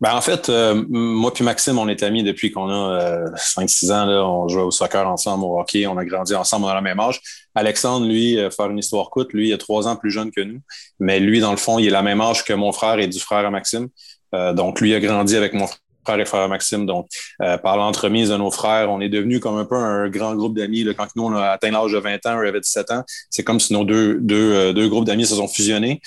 Ben, 0.00 0.14
en 0.14 0.20
fait, 0.20 0.48
euh, 0.48 0.84
moi 0.88 1.32
puis 1.34 1.42
Maxime, 1.44 1.78
on 1.78 1.88
est 1.88 2.04
amis 2.04 2.22
depuis 2.22 2.52
qu'on 2.52 2.70
a 2.70 3.30
5-6 3.34 3.90
euh, 3.90 3.94
ans. 3.94 4.06
Là, 4.06 4.24
on 4.24 4.48
joue 4.48 4.60
au 4.60 4.70
soccer 4.70 5.08
ensemble, 5.08 5.44
au 5.44 5.58
hockey. 5.58 5.86
On 5.86 5.96
a 5.96 6.04
grandi 6.04 6.34
ensemble 6.34 6.68
à 6.68 6.74
la 6.74 6.80
même 6.80 7.00
âge. 7.00 7.20
Alexandre, 7.54 8.06
lui, 8.06 8.38
euh, 8.38 8.50
faire 8.50 8.70
une 8.70 8.78
histoire 8.78 9.10
courte, 9.10 9.32
lui, 9.32 9.48
il 9.48 9.52
est 9.52 9.58
trois 9.58 9.88
ans 9.88 9.96
plus 9.96 10.12
jeune 10.12 10.30
que 10.30 10.40
nous. 10.40 10.60
Mais 11.00 11.18
lui, 11.18 11.40
dans 11.40 11.50
le 11.50 11.56
fond, 11.56 11.78
il 11.80 11.86
est 11.86 11.90
la 11.90 12.02
même 12.02 12.20
âge 12.20 12.44
que 12.44 12.52
mon 12.52 12.70
frère 12.70 13.00
et 13.00 13.08
du 13.08 13.18
frère 13.18 13.44
à 13.44 13.50
Maxime. 13.50 13.88
donc, 14.32 14.80
lui 14.80 14.94
a 14.94 15.00
grandi 15.00 15.36
avec 15.36 15.54
mon 15.54 15.66
frère 16.08 16.20
et 16.20 16.24
frère 16.24 16.48
Maxime. 16.48 16.86
Donc, 16.86 17.08
euh, 17.42 17.58
par 17.58 17.76
l'entremise 17.76 18.30
de 18.30 18.36
nos 18.36 18.50
frères, 18.50 18.90
on 18.90 19.00
est 19.00 19.08
devenu 19.08 19.40
comme 19.40 19.56
un 19.56 19.64
peu 19.64 19.76
un 19.76 20.08
grand 20.08 20.34
groupe 20.34 20.56
d'amis. 20.56 20.86
Quand 20.96 21.08
nous, 21.16 21.24
on 21.24 21.34
a 21.34 21.48
atteint 21.50 21.70
l'âge 21.70 21.92
de 21.92 21.98
20 21.98 22.14
ans, 22.26 22.36
on 22.36 22.46
avait 22.46 22.60
17 22.60 22.90
ans, 22.92 23.02
c'est 23.30 23.44
comme 23.44 23.60
si 23.60 23.72
nos 23.72 23.84
deux, 23.84 24.18
deux, 24.20 24.52
euh, 24.54 24.72
deux 24.72 24.88
groupes 24.88 25.04
d'amis 25.04 25.26
se 25.26 25.34
sont 25.34 25.48
fusionnés. 25.48 26.00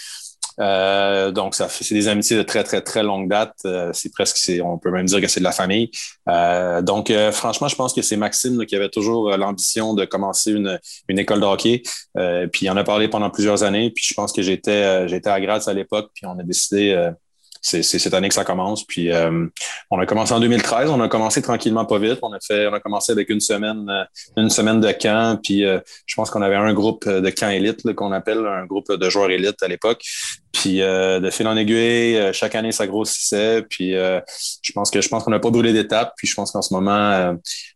Euh, 0.62 1.32
donc, 1.32 1.56
ça 1.56 1.68
c'est 1.70 1.96
des 1.96 2.08
amitiés 2.08 2.38
de 2.38 2.44
très, 2.44 2.64
très, 2.64 2.82
très 2.82 3.04
longue 3.04 3.30
date. 3.30 3.56
Euh, 3.66 3.92
c'est 3.94 4.12
presque, 4.12 4.38
on 4.64 4.78
peut 4.78 4.92
même 4.92 5.06
dire 5.06 5.20
que 5.20 5.28
c'est 5.28 5.40
de 5.40 5.46
la 5.46 5.52
famille. 5.52 5.90
Euh, 6.30 6.82
donc, 6.82 7.12
franchement, 7.32 7.68
je 7.68 7.76
pense 7.76 7.94
que 7.94 8.02
c'est 8.02 8.18
Maxime 8.18 8.66
qui 8.66 8.76
avait 8.76 8.90
toujours 8.90 9.36
l'ambition 9.38 9.94
de 9.94 10.06
commencer 10.06 10.52
une, 10.52 10.80
une 11.08 11.20
école 11.20 11.42
de 11.42 11.46
hockey. 11.46 11.82
puis, 12.52 12.66
il 12.66 12.70
en 12.70 12.78
a 12.78 12.84
parlé 12.84 13.08
pendant 13.08 13.30
plusieurs 13.30 13.64
années. 13.64 13.92
Puis, 13.92 14.06
je 14.08 14.14
pense 14.14 14.32
que 14.32 14.42
j'étais, 14.42 15.08
j'étais 15.08 15.30
à 15.30 15.42
Graz 15.42 15.64
à 15.68 15.74
l'époque. 15.74 16.12
Puis, 16.14 16.26
on 16.26 16.38
a 16.38 16.44
décidé 16.44 17.12
c'est 17.62 17.84
cette 17.84 18.14
année 18.14 18.28
que 18.28 18.34
ça 18.34 18.44
commence. 18.44 18.84
Puis 18.84 19.12
euh, 19.12 19.46
on 19.92 20.00
a 20.00 20.06
commencé 20.06 20.34
en 20.34 20.40
2013. 20.40 20.90
On 20.90 21.00
a 21.00 21.08
commencé 21.08 21.42
tranquillement, 21.42 21.86
pas 21.86 22.00
vite. 22.00 22.20
On 22.24 22.34
a 22.34 22.40
fait, 22.40 22.68
on 22.68 22.74
a 22.74 22.80
commencé 22.80 23.12
avec 23.12 23.30
une 23.30 23.40
semaine, 23.40 23.88
euh, 23.90 24.04
une 24.38 24.50
semaine 24.50 24.82
de 24.82 24.92
camp. 24.92 25.40
Puis 25.42 25.64
euh, 25.64 25.80
je 26.06 26.16
pense 26.16 26.32
qu'on 26.32 26.42
avait 26.42 26.56
un 26.56 26.74
groupe 26.74 27.08
de 27.08 27.30
camp 27.30 27.50
élite 27.50 27.94
qu'on 27.94 28.12
appelle 28.12 28.40
un 28.40 28.66
groupe 28.66 28.92
de 28.92 29.10
joueurs 29.10 29.30
élites 29.30 29.62
à 29.62 29.68
l'époque. 29.68 30.04
Puis 30.52 30.80
de 30.80 31.30
fil 31.32 31.48
en 31.48 31.56
aiguille, 31.56 32.20
chaque 32.34 32.56
année 32.56 32.74
ça 32.74 32.86
grossissait. 32.86 33.64
Puis 33.70 33.94
je 33.94 34.72
pense 34.74 34.92
que 34.92 35.00
je 35.00 35.08
pense 35.08 35.24
qu'on 35.24 35.32
n'a 35.32 35.40
pas 35.40 35.50
brûlé 35.50 35.72
d'étapes. 35.72 36.14
Puis 36.18 36.28
je 36.28 36.36
pense 36.36 36.52
qu'en 36.52 36.62
ce 36.62 36.74
moment, 36.74 37.36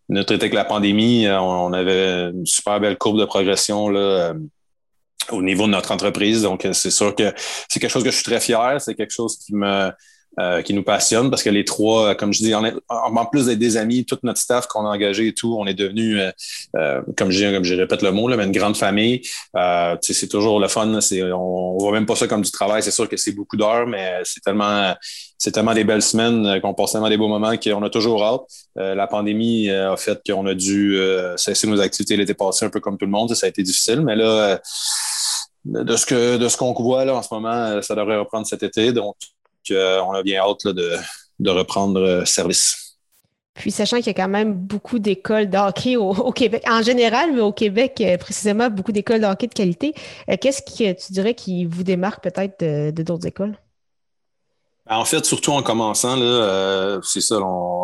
notre 0.09 0.33
été 0.33 0.43
avec 0.43 0.53
la 0.53 0.65
pandémie, 0.65 1.27
on, 1.29 1.71
avait 1.71 2.31
une 2.31 2.45
super 2.45 2.79
belle 2.81 2.97
courbe 2.97 3.19
de 3.19 3.25
progression 3.25 3.87
là 3.89 4.33
au 5.31 5.41
niveau 5.41 5.65
de 5.65 5.71
notre 5.71 5.91
entreprise. 5.91 6.41
Donc, 6.41 6.67
c'est 6.73 6.91
sûr 6.91 7.15
que 7.15 7.33
c'est 7.69 7.79
quelque 7.79 7.91
chose 7.91 8.03
que 8.03 8.11
je 8.11 8.15
suis 8.15 8.23
très 8.23 8.39
fier. 8.39 8.79
C'est 8.79 8.95
quelque 8.95 9.13
chose 9.13 9.37
qui 9.37 9.55
me 9.55 9.91
euh, 10.37 10.61
qui 10.61 10.73
nous 10.73 10.83
passionne 10.83 11.29
parce 11.29 11.43
que 11.43 11.49
les 11.49 11.63
trois, 11.63 12.13
comme 12.13 12.33
je 12.33 12.43
dis, 12.43 12.53
en, 12.53 12.61
en 12.89 13.25
plus 13.25 13.45
d'être 13.45 13.57
des 13.57 13.77
amis, 13.77 14.03
tout 14.03 14.17
notre 14.21 14.41
staff 14.41 14.67
qu'on 14.67 14.85
a 14.85 14.89
engagé 14.89 15.27
et 15.27 15.33
tout, 15.33 15.55
on 15.57 15.65
est 15.65 15.73
devenu, 15.73 16.19
euh, 16.19 16.29
euh, 16.75 17.01
comme 17.15 17.31
je 17.31 17.53
comme 17.53 17.63
je 17.63 17.73
répète 17.73 18.01
le 18.01 18.11
mot, 18.11 18.27
là, 18.27 18.35
mais 18.35 18.43
une 18.43 18.51
grande 18.51 18.75
famille. 18.75 19.21
c'est 20.01 20.27
toujours 20.27 20.59
le 20.59 20.67
fun. 20.67 20.99
C'est, 20.99 21.23
on, 21.31 21.75
on 21.75 21.77
voit 21.77 21.93
même 21.93 22.05
pas 22.05 22.17
ça 22.17 22.27
comme 22.27 22.41
du 22.41 22.51
travail. 22.51 22.83
C'est 22.83 22.91
sûr 22.91 23.07
que 23.07 23.15
c'est 23.15 23.31
beaucoup 23.31 23.55
d'heures, 23.55 23.87
mais 23.87 24.19
c'est 24.25 24.41
tellement, 24.41 24.93
c'est 25.37 25.51
tellement 25.51 25.73
des 25.73 25.85
belles 25.85 26.01
semaines 26.01 26.59
qu'on 26.59 26.73
passe 26.73 26.91
tellement 26.91 27.07
des 27.09 27.17
beaux 27.17 27.29
moments 27.29 27.55
qu'on 27.55 27.83
a 27.83 27.89
toujours 27.89 28.21
hâte. 28.21 28.41
la 28.75 29.07
pandémie 29.07 29.69
a 29.69 29.95
fait 29.95 30.19
qu'on 30.27 30.45
a 30.47 30.53
dû 30.53 30.99
cesser 31.37 31.65
nos 31.65 31.79
activités 31.79 32.17
l'été 32.17 32.33
passé, 32.33 32.65
un 32.65 32.69
peu 32.69 32.81
comme 32.81 32.97
tout 32.97 33.05
le 33.05 33.11
monde. 33.11 33.33
Ça 33.33 33.45
a 33.45 33.49
été 33.49 33.63
difficile, 33.63 34.01
mais 34.01 34.17
là 34.17 34.59
de 35.65 35.97
ce 35.97 36.05
que 36.05 36.57
qu'on 36.57 36.73
voit 36.73 37.05
là 37.05 37.15
en 37.15 37.21
ce 37.21 37.33
moment, 37.33 37.81
ça 37.81 37.95
devrait 37.95 38.17
reprendre 38.17 38.45
cet 38.45 38.63
été. 38.63 38.93
Donc, 38.93 39.15
on 39.71 40.13
a 40.13 40.23
bien 40.23 40.41
hâte 40.41 40.67
de, 40.67 41.49
reprendre 41.49 41.99
euh, 41.99 42.25
service. 42.25 42.97
Puis, 43.55 43.71
sachant 43.71 43.97
qu'il 43.97 44.07
y 44.07 44.09
a 44.09 44.13
quand 44.13 44.27
même 44.27 44.53
beaucoup 44.53 44.99
d'écoles 44.99 45.49
de 45.49 45.57
hockey 45.57 45.95
au, 45.95 46.31
Québec, 46.31 46.63
en 46.69 46.81
général, 46.81 47.33
mais 47.33 47.41
au 47.41 47.53
Québec, 47.53 48.01
euh, 48.01 48.17
précisément, 48.17 48.69
beaucoup 48.69 48.91
d'écoles 48.91 49.21
de 49.21 49.25
hockey 49.25 49.47
de 49.47 49.53
qualité, 49.53 49.93
euh, 50.29 50.35
qu'est-ce 50.39 50.61
que 50.61 50.93
tu 50.93 51.13
dirais 51.13 51.33
qui 51.33 51.65
vous 51.65 51.83
démarque 51.83 52.23
peut-être 52.23 52.59
de 52.59 53.01
d'autres 53.01 53.27
écoles? 53.27 53.57
Ben, 54.87 54.97
en 54.97 55.05
fait, 55.05 55.25
surtout 55.25 55.51
en 55.51 55.63
commençant, 55.63 56.15
là, 56.15 56.25
euh, 56.25 56.99
c'est 57.01 57.21
ça, 57.21 57.39
on, 57.39 57.83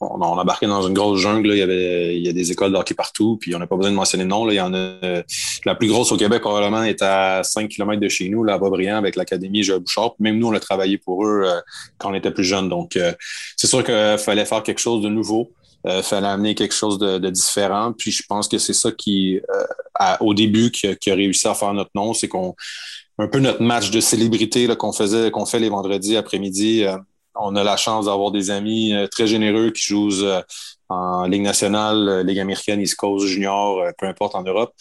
on, 0.00 0.20
on, 0.20 0.20
embarqué 0.20 0.66
dans 0.66 0.82
une 0.82 0.94
grosse 0.94 1.20
jungle. 1.20 1.50
il, 1.50 1.58
y 1.58 1.62
avait, 1.62 2.16
il 2.16 2.26
y 2.26 2.28
a 2.28 2.32
des 2.32 2.50
écoles 2.50 2.72
de 2.72 2.94
partout, 2.94 3.36
puis 3.40 3.54
on 3.54 3.60
n'a 3.60 3.68
pas 3.68 3.76
besoin 3.76 3.92
de 3.92 3.96
mentionner 3.96 4.24
le 4.24 4.30
nom. 4.30 4.44
Là, 4.44 4.52
il 4.52 4.56
y 4.56 4.60
en 4.60 4.74
a, 4.74 5.22
la 5.64 5.74
plus 5.76 5.86
grosse 5.86 6.10
au 6.10 6.16
Québec, 6.16 6.40
probablement, 6.40 6.82
est 6.82 7.02
à 7.02 7.44
5 7.44 7.68
km 7.68 8.00
de 8.00 8.08
chez 8.08 8.28
nous, 8.28 8.42
là, 8.42 8.54
à 8.54 8.58
Boisbriand, 8.58 8.96
avec 8.96 9.14
l'Académie 9.14 9.62
Joël 9.62 9.78
Bouchard. 9.78 10.14
Même 10.18 10.38
nous, 10.38 10.48
on 10.48 10.52
a 10.52 10.58
travaillé 10.58 10.98
pour 10.98 11.24
eux 11.24 11.42
euh, 11.44 11.60
quand 11.98 12.10
on 12.10 12.14
était 12.14 12.32
plus 12.32 12.44
jeunes. 12.44 12.68
Donc, 12.68 12.96
euh, 12.96 13.12
c'est 13.56 13.68
sûr 13.68 13.84
qu'il 13.84 14.18
fallait 14.18 14.44
faire 14.44 14.64
quelque 14.64 14.80
chose 14.80 15.02
de 15.02 15.08
nouveau. 15.08 15.52
Il 15.84 16.02
fallait 16.02 16.26
amener 16.26 16.54
quelque 16.54 16.74
chose 16.74 16.98
de, 16.98 17.16
de, 17.16 17.30
différent. 17.30 17.94
Puis 17.96 18.10
je 18.10 18.22
pense 18.28 18.48
que 18.48 18.58
c'est 18.58 18.74
ça 18.74 18.92
qui, 18.92 19.40
au 20.20 20.34
début, 20.34 20.70
qui, 20.70 20.94
qui, 20.96 21.10
a 21.10 21.14
réussi 21.14 21.48
à 21.48 21.54
faire 21.54 21.72
notre 21.72 21.92
nom, 21.94 22.12
c'est 22.12 22.28
qu'on 22.28 22.54
un 23.20 23.28
peu 23.28 23.38
notre 23.38 23.62
match 23.62 23.90
de 23.90 24.00
célébrité 24.00 24.66
qu'on 24.76 24.92
faisait, 24.92 25.30
qu'on 25.30 25.46
fait 25.46 25.58
les 25.58 25.68
vendredis 25.68 26.16
après-midi. 26.16 26.84
Euh, 26.84 26.96
on 27.34 27.54
a 27.54 27.62
la 27.62 27.76
chance 27.76 28.06
d'avoir 28.06 28.30
des 28.30 28.50
amis 28.50 28.92
euh, 28.92 29.06
très 29.06 29.26
généreux 29.26 29.70
qui 29.70 29.82
jouent 29.82 30.24
euh, 30.24 30.42
en 30.88 31.26
Ligue 31.26 31.42
nationale, 31.42 32.26
Ligue 32.26 32.40
américaine, 32.40 32.80
East 32.80 32.96
Coast, 32.96 33.26
Junior, 33.26 33.80
peu 33.96 34.06
importe 34.06 34.34
en 34.34 34.42
Europe, 34.42 34.72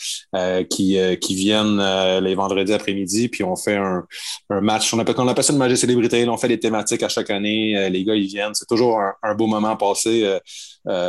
qui, 0.67 0.98
qui 1.22 1.36
viennent 1.36 1.79
les 2.19 2.34
vendredis 2.34 2.74
après-midi, 2.74 3.29
puis 3.29 3.43
on 3.43 3.55
fait 3.55 3.75
un, 3.75 4.08
match. 4.50 4.91
On 4.91 4.98
appelle, 4.98 5.13
on 5.19 5.27
appelle 5.27 5.43
ça 5.43 5.53
une 5.53 5.60
match 5.60 5.69
de 5.69 5.75
célébrité. 5.75 6.27
on 6.27 6.38
fait 6.38 6.48
des 6.48 6.60
thématiques 6.60 7.03
à 7.03 7.10
chaque 7.10 7.29
année. 7.29 7.91
les 7.91 8.03
gars, 8.03 8.15
ils 8.15 8.25
viennent. 8.25 8.55
C'est 8.55 8.65
toujours 8.65 9.00
un, 9.22 9.36
beau 9.36 9.46
moment 9.46 9.77
passé, 9.77 10.39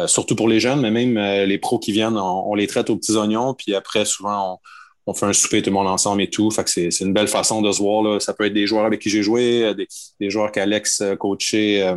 surtout 0.06 0.36
pour 0.36 0.48
les 0.48 0.60
jeunes, 0.60 0.82
mais 0.82 0.90
même 0.90 1.18
les 1.46 1.56
pros 1.56 1.78
qui 1.78 1.92
viennent, 1.92 2.18
on, 2.18 2.50
on, 2.50 2.54
les 2.54 2.66
traite 2.66 2.90
aux 2.90 2.96
petits 2.96 3.16
oignons, 3.16 3.54
puis 3.54 3.74
après, 3.74 4.04
souvent, 4.04 4.52
on 4.52 4.58
on 5.10 5.14
fait 5.14 5.26
un 5.26 5.32
souper 5.32 5.60
tout 5.60 5.70
le 5.70 5.74
monde 5.74 5.88
ensemble 5.88 6.22
et 6.22 6.30
tout. 6.30 6.50
Fait 6.50 6.62
que 6.62 6.70
c'est, 6.70 7.00
une 7.00 7.12
belle 7.12 7.28
façon 7.28 7.60
de 7.62 7.72
se 7.72 7.82
voir. 7.82 8.02
Là. 8.02 8.20
Ça 8.20 8.32
peut 8.32 8.44
être 8.44 8.54
des 8.54 8.66
joueurs 8.66 8.84
avec 8.84 9.00
qui 9.00 9.10
j'ai 9.10 9.22
joué, 9.22 9.64
euh, 9.64 9.74
des, 9.74 10.30
joueurs 10.30 10.52
qu'Alex 10.52 11.00
euh, 11.00 11.16
coachait 11.16 11.82
euh, 11.82 11.96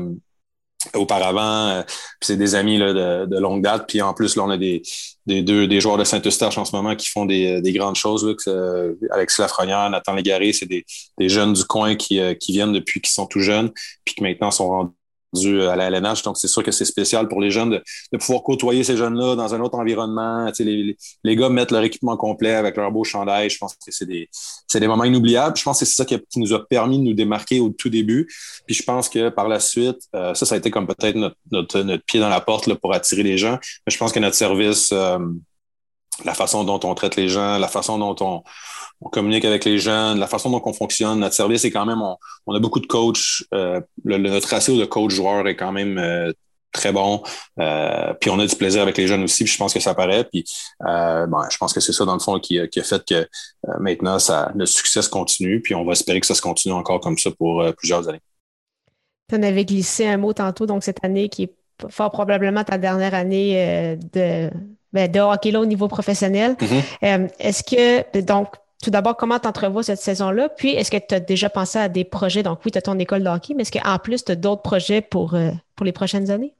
auparavant. 0.95 1.83
c'est 2.21 2.35
des 2.35 2.55
amis 2.55 2.79
de, 2.79 3.37
longue 3.37 3.61
date. 3.61 3.85
Puis 3.87 4.01
en 4.01 4.13
plus, 4.13 4.35
là, 4.35 4.43
on 4.43 4.49
a 4.49 4.57
des, 4.57 4.81
deux 5.27 5.67
des 5.67 5.79
joueurs 5.79 5.97
de 5.97 6.03
Saint-Eustache 6.03 6.57
en 6.57 6.65
ce 6.65 6.75
moment 6.75 6.95
qui 6.95 7.07
font 7.07 7.25
des, 7.25 7.61
grandes 7.67 7.95
choses. 7.95 8.25
Là, 8.25 8.89
Alex 9.11 9.37
Lafrenière, 9.37 9.89
Nathan 9.91 10.13
Légaré, 10.13 10.51
c'est 10.51 10.65
des, 10.65 10.83
jeunes 11.29 11.53
du 11.53 11.63
coin 11.63 11.95
qui, 11.95 12.19
qui 12.37 12.51
viennent 12.51 12.73
depuis 12.73 12.99
qu'ils 12.99 13.13
sont 13.13 13.27
tout 13.27 13.39
jeunes, 13.39 13.71
puis 14.03 14.15
qui 14.15 14.23
maintenant 14.23 14.51
sont 14.51 14.67
rendus 14.67 14.91
à 15.33 15.75
la 15.75 15.87
LNH. 15.87 16.23
Donc, 16.23 16.37
c'est 16.37 16.47
sûr 16.47 16.63
que 16.63 16.71
c'est 16.71 16.85
spécial 16.85 17.27
pour 17.27 17.41
les 17.41 17.51
jeunes 17.51 17.81
de, 18.11 18.17
pouvoir 18.17 18.43
côtoyer 18.43 18.83
ces 18.83 18.97
jeunes-là 18.97 19.35
dans 19.35 19.53
un 19.53 19.59
autre 19.61 19.77
environnement. 19.77 20.51
les, 20.59 20.97
les, 21.23 21.35
gars 21.35 21.49
mettent 21.49 21.71
leur 21.71 21.83
équipement 21.83 22.17
complet 22.17 22.53
avec 22.53 22.77
leur 22.77 22.91
beau 22.91 23.03
chandail. 23.03 23.49
Je 23.49 23.57
pense 23.57 23.73
que 23.73 23.79
c'est 23.87 24.05
des, 24.05 24.29
des 24.73 24.87
moments 24.87 25.03
inoubliables. 25.03 25.57
Je 25.57 25.63
pense 25.63 25.79
que 25.79 25.85
c'est 25.85 25.95
ça 25.95 26.05
qui, 26.05 26.19
nous 26.37 26.53
a 26.53 26.65
permis 26.65 26.99
de 26.99 27.03
nous 27.03 27.13
démarquer 27.13 27.59
au 27.59 27.69
tout 27.69 27.89
début. 27.89 28.27
Puis 28.65 28.75
je 28.75 28.83
pense 28.83 29.09
que 29.09 29.29
par 29.29 29.47
la 29.47 29.59
suite, 29.59 29.99
euh, 30.15 30.33
ça, 30.33 30.45
ça 30.45 30.55
a 30.55 30.57
été 30.57 30.71
comme 30.71 30.87
peut-être 30.87 31.15
notre, 31.15 31.81
notre, 31.81 32.03
pied 32.05 32.19
dans 32.19 32.29
la 32.29 32.41
porte 32.41 32.67
là, 32.67 32.75
pour 32.75 32.93
attirer 32.93 33.23
les 33.23 33.37
gens. 33.37 33.57
Mais 33.85 33.91
je 33.91 33.97
pense 33.97 34.11
que 34.11 34.19
notre 34.19 34.35
service, 34.35 34.89
euh, 34.91 35.19
la 36.25 36.33
façon 36.33 36.63
dont 36.63 36.79
on 36.83 36.93
traite 36.95 37.15
les 37.15 37.29
gens, 37.29 37.57
la 37.57 37.67
façon 37.67 37.97
dont 37.97 38.15
on, 38.21 38.43
communique 39.11 39.43
avec 39.43 39.65
les 39.65 39.79
jeunes, 39.79 40.17
la 40.17 40.27
façon 40.27 40.49
dont 40.49 40.61
on 40.63 40.71
fonctionne, 40.71 41.19
notre 41.19 41.35
service 41.35 41.65
est 41.65 41.71
quand 41.71 41.85
même, 41.85 42.01
on, 42.01 42.55
a 42.55 42.59
beaucoup 42.59 42.79
de 42.79 42.85
coachs, 42.85 43.43
euh, 43.53 43.81
le, 44.05 44.17
notre 44.17 44.47
ratio 44.47 44.77
de 44.77 44.85
coach-joueur 44.85 45.45
est 45.47 45.57
quand 45.57 45.73
même 45.73 45.97
euh, 45.97 46.31
très 46.71 46.93
bon. 46.93 47.21
Euh, 47.59 48.13
puis 48.13 48.29
on 48.29 48.39
a 48.39 48.45
du 48.45 48.55
plaisir 48.55 48.81
avec 48.81 48.97
les 48.97 49.07
jeunes 49.07 49.23
aussi, 49.23 49.43
puis 49.43 49.51
je 49.51 49.57
pense 49.57 49.73
que 49.73 49.81
ça 49.81 49.93
paraît. 49.93 50.23
Puis 50.23 50.45
bon, 50.79 51.41
je 51.49 51.57
pense 51.57 51.73
que 51.73 51.81
c'est 51.81 51.91
ça, 51.91 52.05
dans 52.05 52.13
le 52.13 52.19
fond, 52.19 52.39
qui, 52.39 52.59
qui 52.69 52.79
a 52.79 52.83
fait 52.83 53.03
que 53.05 53.27
maintenant, 53.79 54.19
ça, 54.19 54.51
le 54.55 54.65
succès 54.65 55.01
se 55.01 55.09
continue, 55.09 55.61
puis 55.61 55.75
on 55.75 55.83
va 55.83 55.91
espérer 55.91 56.21
que 56.21 56.27
ça 56.27 56.35
se 56.35 56.41
continue 56.41 56.73
encore 56.73 57.01
comme 57.01 57.17
ça 57.17 57.29
pour 57.31 57.61
plusieurs 57.75 58.07
années. 58.07 58.21
Tu 59.27 59.35
en 59.35 59.43
avais 59.43 59.65
glissé 59.65 60.07
un 60.07 60.17
mot 60.17 60.31
tantôt, 60.31 60.65
donc 60.65 60.83
cette 60.83 61.03
année 61.03 61.27
qui 61.27 61.43
est 61.43 61.53
fort 61.89 62.11
probablement 62.11 62.63
ta 62.63 62.77
dernière 62.77 63.13
année 63.13 63.97
de, 64.13 64.49
ben, 64.93 65.11
de 65.11 65.19
hockey 65.19 65.51
là 65.51 65.59
au 65.59 65.65
niveau 65.65 65.87
professionnel. 65.87 66.55
Mm-hmm. 66.59 67.29
Est-ce 67.39 67.63
que, 67.63 68.21
donc, 68.21 68.55
tout 68.83 68.91
d'abord, 68.91 69.15
comment 69.15 69.39
tu 69.39 69.47
entrevois 69.47 69.81
cette 69.81 70.01
saison-là? 70.01 70.49
Puis, 70.49 70.71
est-ce 70.71 70.91
que 70.91 70.97
tu 70.97 71.15
as 71.15 71.19
déjà 71.19 71.49
pensé 71.49 71.79
à 71.79 71.89
des 71.89 72.03
projets? 72.03 72.43
Donc, 72.43 72.59
oui, 72.65 72.71
tu 72.71 72.77
as 72.77 72.81
ton 72.81 72.99
école 72.99 73.23
de 73.23 73.29
hockey, 73.29 73.53
mais 73.55 73.63
est-ce 73.63 73.71
qu'en 73.71 73.97
plus, 73.97 74.23
tu 74.23 74.31
as 74.31 74.35
d'autres 74.35 74.61
projets 74.61 75.01
pour, 75.01 75.33
euh, 75.33 75.51
pour 75.75 75.85
les 75.85 75.93
prochaines 75.93 76.29
années? 76.29 76.53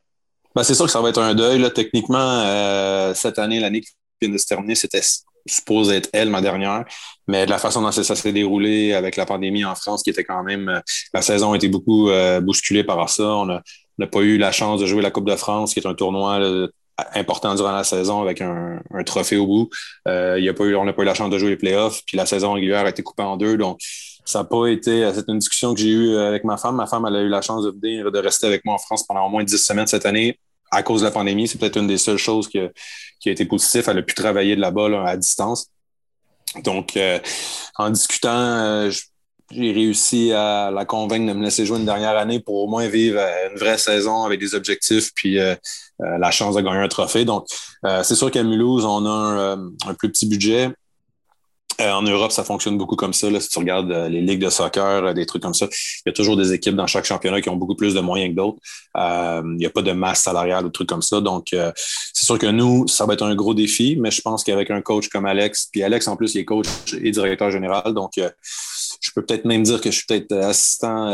Ben, 0.55 0.63
c'est 0.63 0.73
sûr 0.73 0.85
que 0.85 0.91
ça 0.91 1.01
va 1.01 1.09
être 1.09 1.21
un 1.21 1.35
deuil. 1.35 1.59
Là. 1.59 1.69
Techniquement, 1.69 2.17
euh, 2.19 3.13
cette 3.13 3.39
année, 3.39 3.59
l'année 3.59 3.81
qui 3.81 3.91
vient 4.21 4.31
de 4.31 4.37
se 4.37 4.47
terminer, 4.47 4.75
c'était 4.75 5.01
supposé 5.45 5.97
être 5.97 6.09
elle, 6.13 6.29
ma 6.29 6.41
dernière. 6.41 6.85
Mais 7.27 7.45
de 7.45 7.51
la 7.51 7.57
façon 7.57 7.81
dont 7.81 7.91
ça, 7.91 8.15
s'est 8.15 8.31
déroulé 8.31 8.93
avec 8.93 9.17
la 9.17 9.25
pandémie 9.25 9.65
en 9.65 9.75
France, 9.75 10.01
qui 10.01 10.09
était 10.09 10.23
quand 10.23 10.43
même. 10.43 10.69
Euh, 10.69 10.79
la 11.13 11.21
saison 11.21 11.51
a 11.51 11.55
été 11.57 11.67
beaucoup 11.67 12.09
bousculée 12.41 12.83
par 12.83 13.09
ça. 13.09 13.23
On 13.23 13.45
n'a 13.45 14.07
pas 14.09 14.21
eu 14.21 14.37
la 14.37 14.51
chance 14.51 14.79
de 14.79 14.85
jouer 14.85 15.01
la 15.01 15.11
Coupe 15.11 15.29
de 15.29 15.35
France, 15.35 15.73
qui 15.73 15.79
est 15.79 15.87
un 15.87 15.93
tournoi 15.93 16.39
important 17.15 17.55
durant 17.55 17.71
la 17.71 17.83
saison 17.83 18.21
avec 18.21 18.41
un, 18.41 18.79
trophée 19.05 19.37
au 19.37 19.45
bout. 19.45 19.69
Euh, 20.07 20.37
il 20.39 20.47
a 20.47 20.53
pas 20.53 20.65
eu, 20.65 20.75
on 20.75 20.85
n'a 20.85 20.93
pas 20.93 21.01
eu 21.01 21.05
la 21.05 21.13
chance 21.13 21.29
de 21.29 21.37
jouer 21.37 21.49
les 21.49 21.57
playoffs, 21.57 22.01
puis 22.05 22.17
la 22.17 22.25
saison 22.25 22.53
régulière 22.53 22.85
a 22.85 22.89
été 22.89 23.03
coupée 23.03 23.23
en 23.23 23.37
deux. 23.37 23.57
Donc, 23.57 23.79
ça 24.25 24.39
n'a 24.39 24.45
pas 24.45 24.67
été. 24.67 25.11
C'est 25.13 25.27
une 25.27 25.39
discussion 25.39 25.73
que 25.73 25.81
j'ai 25.81 25.89
eue 25.89 26.17
avec 26.17 26.43
ma 26.43 26.57
femme. 26.57 26.75
Ma 26.75 26.87
femme, 26.87 27.05
elle 27.07 27.15
a 27.15 27.21
eu 27.21 27.29
la 27.29 27.41
chance 27.41 27.63
de 27.63 27.71
venir, 27.71 28.11
de 28.11 28.19
rester 28.19 28.47
avec 28.47 28.63
moi 28.65 28.75
en 28.75 28.77
France 28.77 29.03
pendant 29.03 29.25
au 29.25 29.29
moins 29.29 29.43
dix 29.43 29.57
semaines 29.57 29.87
cette 29.87 30.05
année 30.05 30.39
à 30.71 30.81
cause 30.83 31.01
de 31.01 31.05
la 31.05 31.11
pandémie. 31.11 31.47
C'est 31.47 31.57
peut-être 31.57 31.77
une 31.77 31.87
des 31.87 31.97
seules 31.97 32.17
choses 32.17 32.47
qui 32.47 32.59
a, 32.59 32.69
qui 33.19 33.29
a 33.29 33.31
été 33.31 33.45
positive. 33.45 33.83
Elle 33.87 33.97
a 33.99 34.01
pu 34.01 34.13
travailler 34.13 34.55
de 34.55 34.61
là-bas 34.61 35.05
à 35.05 35.17
distance. 35.17 35.67
Donc, 36.63 36.97
euh, 36.97 37.19
en 37.77 37.89
discutant, 37.89 38.29
euh, 38.29 38.91
j'ai 39.55 39.71
réussi 39.71 40.31
à 40.31 40.71
la 40.71 40.85
convaincre 40.85 41.31
de 41.31 41.37
me 41.37 41.43
laisser 41.43 41.65
jouer 41.65 41.77
une 41.77 41.85
dernière 41.85 42.17
année 42.17 42.39
pour 42.39 42.55
au 42.55 42.67
moins 42.67 42.87
vivre 42.87 43.19
une 43.51 43.57
vraie 43.57 43.77
saison 43.77 44.23
avec 44.23 44.39
des 44.39 44.55
objectifs 44.55 45.11
puis 45.15 45.39
euh, 46.01 46.17
la 46.17 46.31
chance 46.31 46.55
de 46.55 46.61
gagner 46.61 46.79
un 46.79 46.87
trophée. 46.87 47.25
Donc, 47.25 47.45
euh, 47.85 48.03
c'est 48.03 48.15
sûr 48.15 48.31
qu'à 48.31 48.43
Mulhouse, 48.43 48.85
on 48.85 49.05
a 49.05 49.09
un, 49.09 49.37
euh, 49.37 49.69
un 49.87 49.93
plus 49.93 50.09
petit 50.09 50.27
budget. 50.27 50.71
en 51.79 52.01
Europe, 52.01 52.31
ça 52.31 52.43
fonctionne 52.43 52.77
beaucoup 52.77 52.95
comme 52.95 53.13
ça. 53.13 53.29
Là. 53.29 53.39
Si 53.39 53.49
tu 53.49 53.59
regardes 53.59 53.91
les 53.91 54.21
ligues 54.21 54.41
de 54.41 54.49
soccer, 54.49 55.13
des 55.13 55.25
trucs 55.25 55.43
comme 55.43 55.53
ça, 55.53 55.67
il 55.67 56.09
y 56.09 56.09
a 56.09 56.13
toujours 56.13 56.37
des 56.37 56.53
équipes 56.53 56.75
dans 56.75 56.87
chaque 56.87 57.05
championnat 57.05 57.41
qui 57.41 57.49
ont 57.49 57.55
beaucoup 57.55 57.75
plus 57.75 57.93
de 57.93 57.99
moyens 57.99 58.31
que 58.31 58.35
d'autres. 58.35 58.59
il 59.45 59.57
n'y 59.57 59.65
a 59.65 59.69
pas 59.69 59.81
de 59.81 59.91
masse 59.91 60.21
salariale 60.21 60.65
ou 60.65 60.69
trucs 60.69 60.89
comme 60.89 61.01
ça. 61.01 61.19
Donc, 61.21 61.47
c'est 61.51 62.25
sûr 62.25 62.37
que 62.37 62.47
nous, 62.47 62.87
ça 62.87 63.05
va 63.05 63.13
être 63.13 63.23
un 63.23 63.35
gros 63.35 63.53
défi, 63.53 63.97
mais 63.99 64.11
je 64.11 64.21
pense 64.21 64.43
qu'avec 64.43 64.71
un 64.71 64.81
coach 64.81 65.09
comme 65.09 65.25
Alex, 65.25 65.69
puis 65.71 65.83
Alex, 65.83 66.07
en 66.07 66.15
plus, 66.15 66.35
il 66.35 66.39
est 66.39 66.45
coach 66.45 66.67
et 67.01 67.11
directeur 67.11 67.51
général. 67.51 67.93
Donc, 67.93 68.13
je 69.03 69.11
peux 69.13 69.23
peut-être 69.23 69.45
même 69.45 69.63
dire 69.63 69.81
que 69.81 69.91
je 69.91 69.97
suis 69.97 70.05
peut-être 70.05 70.31
assistant 70.33 71.11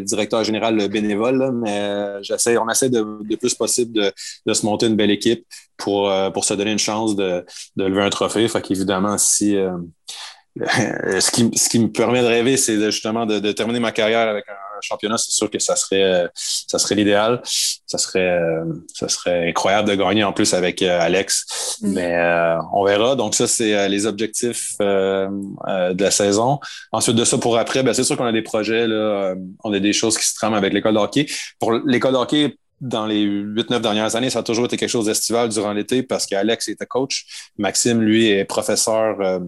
directeur 0.00 0.44
général 0.44 0.88
bénévole, 0.88 1.52
mais 1.52 2.22
j'essaie, 2.22 2.56
on 2.56 2.68
essaie 2.68 2.88
de, 2.88 3.04
plus 3.36 3.54
possible 3.54 4.12
de, 4.46 4.54
se 4.54 4.64
monter 4.64 4.86
une 4.86 4.96
belle 4.96 5.10
équipe 5.10 5.44
pour, 5.76 6.12
pour 6.32 6.44
se 6.44 6.54
donner 6.54 6.72
une 6.72 6.78
chance 6.78 7.16
de, 7.16 7.44
de 7.76 7.84
lever 7.84 8.02
un 8.02 8.10
trophée. 8.10 8.46
Fait 8.48 8.62
qu'évidemment, 8.62 9.18
si 9.18 9.56
ce, 10.56 11.30
qui, 11.30 11.50
ce 11.56 11.68
qui 11.68 11.78
me 11.80 11.88
permet 11.88 12.22
de 12.22 12.26
rêver, 12.26 12.56
c'est 12.56 12.80
justement 12.90 13.26
de, 13.26 13.40
de, 13.40 13.52
terminer 13.52 13.80
ma 13.80 13.92
carrière 13.92 14.28
avec 14.28 14.44
un, 14.48 14.69
championnat. 14.82 15.18
C'est 15.18 15.32
sûr 15.32 15.50
que 15.50 15.58
ça 15.58 15.76
serait, 15.76 16.28
ça 16.34 16.78
serait 16.78 16.94
l'idéal. 16.94 17.40
Ça 17.44 17.98
serait, 17.98 18.38
ça 18.94 19.08
serait 19.08 19.48
incroyable 19.48 19.88
de 19.88 19.94
gagner 19.94 20.24
en 20.24 20.32
plus 20.32 20.54
avec 20.54 20.82
euh, 20.82 21.00
Alex. 21.00 21.78
Mm. 21.80 21.92
Mais 21.92 22.16
euh, 22.16 22.56
on 22.72 22.84
verra. 22.84 23.16
Donc 23.16 23.34
ça, 23.34 23.46
c'est 23.46 23.74
euh, 23.74 23.88
les 23.88 24.06
objectifs 24.06 24.76
de 24.78 26.02
la 26.02 26.10
saison. 26.10 26.58
Ensuite 26.92 27.16
de 27.16 27.24
ça, 27.24 27.38
pour 27.38 27.58
après, 27.58 27.82
ben, 27.82 27.92
c'est 27.92 28.04
sûr 28.04 28.16
qu'on 28.16 28.26
a 28.26 28.32
des 28.32 28.42
projets. 28.42 28.86
Là, 28.86 29.34
on 29.64 29.72
a 29.72 29.78
des 29.78 29.92
choses 29.92 30.16
qui 30.18 30.26
se 30.26 30.34
trament 30.34 30.54
avec 30.54 30.72
l'école 30.72 30.94
de 30.94 30.98
hockey. 30.98 31.26
Pour 31.58 31.72
l'école 31.72 32.12
de 32.12 32.18
hockey, 32.18 32.56
dans 32.80 33.06
les 33.06 33.26
8-9 33.26 33.80
dernières 33.80 34.16
années, 34.16 34.30
ça 34.30 34.38
a 34.38 34.42
toujours 34.42 34.64
été 34.64 34.78
quelque 34.78 34.88
chose 34.88 35.06
d'estival 35.06 35.50
durant 35.50 35.72
l'été 35.72 36.02
parce 36.02 36.26
qu'Alex 36.26 36.68
était 36.68 36.86
coach. 36.86 37.50
Maxime, 37.58 38.00
lui, 38.00 38.28
est 38.28 38.44
professeur 38.46 39.40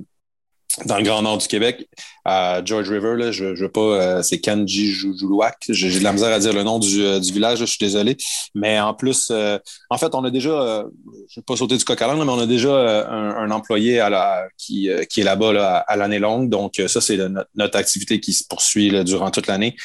dans 0.87 0.97
le 0.97 1.02
Grand 1.02 1.23
Nord 1.23 1.38
du 1.38 1.49
Québec, 1.49 1.88
à 2.25 2.62
George 2.64 2.88
River, 2.88 3.17
là, 3.17 3.33
je, 3.33 3.55
je 3.55 3.64
veux 3.64 3.71
pas, 3.71 3.81
euh, 3.81 4.23
c'est 4.23 4.41
Kanji 4.41 4.93
Joulouak. 4.93 5.57
J'ai 5.69 5.99
de 5.99 6.05
la 6.05 6.12
misère 6.12 6.33
à 6.33 6.38
dire 6.38 6.52
le 6.52 6.62
nom 6.62 6.79
du, 6.79 7.02
euh, 7.02 7.19
du 7.19 7.33
village, 7.33 7.59
je 7.59 7.64
suis 7.64 7.79
désolé. 7.79 8.17
Mais 8.55 8.81
en 8.81 8.95
plus, 8.95 9.29
euh, 9.31 9.59
en 9.91 9.99
fait, 9.99 10.14
on 10.14 10.25
a 10.25 10.31
déjà, 10.31 10.87
je 11.29 11.41
vais 11.41 11.45
pas 11.45 11.57
sauter 11.57 11.76
du 11.76 11.85
coq 11.85 12.00
à 12.00 12.14
mais 12.14 12.23
on 12.23 12.38
a 12.38 12.47
déjà 12.47 12.75
un, 12.75 13.37
un, 13.37 13.50
employé 13.50 14.00
à 14.00 14.09
la, 14.09 14.45
qui, 14.57 14.88
qui 15.11 15.21
est 15.21 15.25
là-bas 15.25 15.52
là, 15.52 15.76
à, 15.79 15.97
l'année 15.97 16.19
longue. 16.19 16.49
Donc, 16.49 16.81
ça, 16.87 17.00
c'est 17.00 17.19
notre, 17.55 17.76
activité 17.76 18.21
qui 18.21 18.33
se 18.33 18.45
poursuit 18.47 18.91
là, 18.91 19.02
durant 19.02 19.31
toute 19.31 19.47
l'année. 19.47 19.76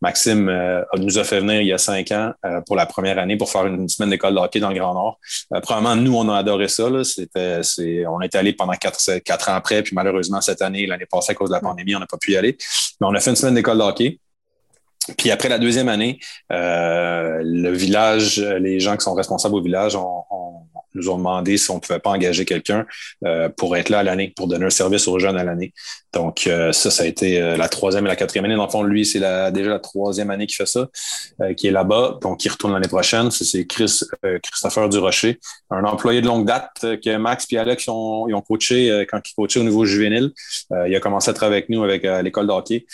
Maxime 0.00 0.84
nous 0.96 1.18
a 1.18 1.24
fait 1.24 1.40
venir 1.40 1.60
il 1.60 1.68
y 1.68 1.72
a 1.72 1.78
cinq 1.78 2.10
ans 2.12 2.32
pour 2.66 2.76
la 2.76 2.86
première 2.86 3.18
année 3.18 3.36
pour 3.36 3.50
faire 3.50 3.66
une 3.66 3.88
semaine 3.88 4.10
d'école 4.10 4.34
de 4.34 4.40
hockey 4.40 4.60
dans 4.60 4.70
le 4.70 4.78
Grand 4.78 4.94
Nord. 4.94 5.18
probablement, 5.62 5.96
nous, 5.96 6.16
on 6.16 6.28
a 6.28 6.38
adoré 6.38 6.68
ça. 6.68 6.88
C'était, 7.04 7.62
c'est, 7.62 8.06
on 8.06 8.20
est 8.20 8.34
allé 8.34 8.52
pendant 8.52 8.74
quatre, 8.74 9.18
quatre 9.20 9.48
ans 9.50 9.54
après, 9.54 9.82
puis 9.82 9.94
malheureusement, 9.94 10.40
cette 10.40 10.62
année, 10.62 10.86
l'année 10.86 11.06
passée, 11.06 11.32
à 11.32 11.34
cause 11.34 11.50
de 11.50 11.54
la 11.54 11.60
pandémie, 11.60 11.94
on 11.94 12.00
n'a 12.00 12.06
pas 12.06 12.18
pu 12.18 12.32
y 12.32 12.36
aller. 12.36 12.56
Mais 13.00 13.06
on 13.06 13.14
a 13.14 13.20
fait 13.20 13.30
une 13.30 13.36
semaine 13.36 13.54
d'école 13.54 13.78
de 13.78 13.82
hockey. 13.82 14.20
Puis 15.16 15.30
après 15.30 15.48
la 15.48 15.58
deuxième 15.58 15.88
année, 15.88 16.18
euh, 16.52 17.40
le 17.42 17.70
village, 17.70 18.40
les 18.40 18.80
gens 18.80 18.96
qui 18.96 19.04
sont 19.04 19.14
responsables 19.14 19.54
au 19.54 19.62
village 19.62 19.94
ont, 19.94 20.24
nous 20.96 21.08
ont 21.10 21.16
demandé 21.16 21.56
si 21.56 21.70
on 21.70 21.76
ne 21.76 21.80
pouvait 21.80 21.98
pas 21.98 22.10
engager 22.10 22.44
quelqu'un 22.44 22.86
euh, 23.24 23.48
pour 23.48 23.76
être 23.76 23.88
là 23.88 24.00
à 24.00 24.02
l'année, 24.02 24.32
pour 24.36 24.48
donner 24.48 24.66
un 24.66 24.70
service 24.70 25.06
aux 25.08 25.18
jeunes 25.18 25.36
à 25.36 25.44
l'année. 25.44 25.72
Donc, 26.12 26.46
euh, 26.46 26.72
ça, 26.72 26.90
ça 26.90 27.02
a 27.02 27.06
été 27.06 27.40
euh, 27.40 27.56
la 27.56 27.68
troisième 27.68 28.06
et 28.06 28.08
la 28.08 28.16
quatrième 28.16 28.46
année. 28.46 28.56
Dans 28.56 28.64
le 28.64 28.70
fond, 28.70 28.82
lui, 28.82 29.04
c'est 29.04 29.20
déjà 29.52 29.70
la 29.70 29.78
troisième 29.78 30.30
année 30.30 30.46
qu'il 30.46 30.56
fait 30.56 30.66
ça, 30.66 30.88
qui 31.56 31.66
est 31.66 31.70
là-bas, 31.70 32.18
donc 32.22 32.40
qui 32.40 32.48
retourne 32.48 32.72
l'année 32.72 32.88
prochaine. 32.88 33.30
C'est 33.30 33.66
Chris, 33.66 34.00
Christopher 34.42 34.88
Durocher, 34.88 35.38
un 35.70 35.84
employé 35.84 36.20
de 36.20 36.26
longue 36.26 36.46
date 36.46 36.72
que 36.80 37.16
Max 37.16 37.46
et 37.50 37.58
Alex 37.58 37.88
ont, 37.88 38.26
ont 38.32 38.40
coaché 38.40 39.06
quand 39.10 39.20
ils 39.24 39.34
coachaient 39.34 39.60
au 39.60 39.64
niveau 39.64 39.84
juvénile. 39.84 40.32
il 40.86 40.94
a 40.94 41.00
commencé 41.00 41.30
à 41.30 41.34
travailler 41.34 41.58
avec 41.58 41.68
nous 41.68 41.84
avec 41.84 42.02
l'école 42.22 42.46
de 42.46 42.52
hockey. 42.52 42.86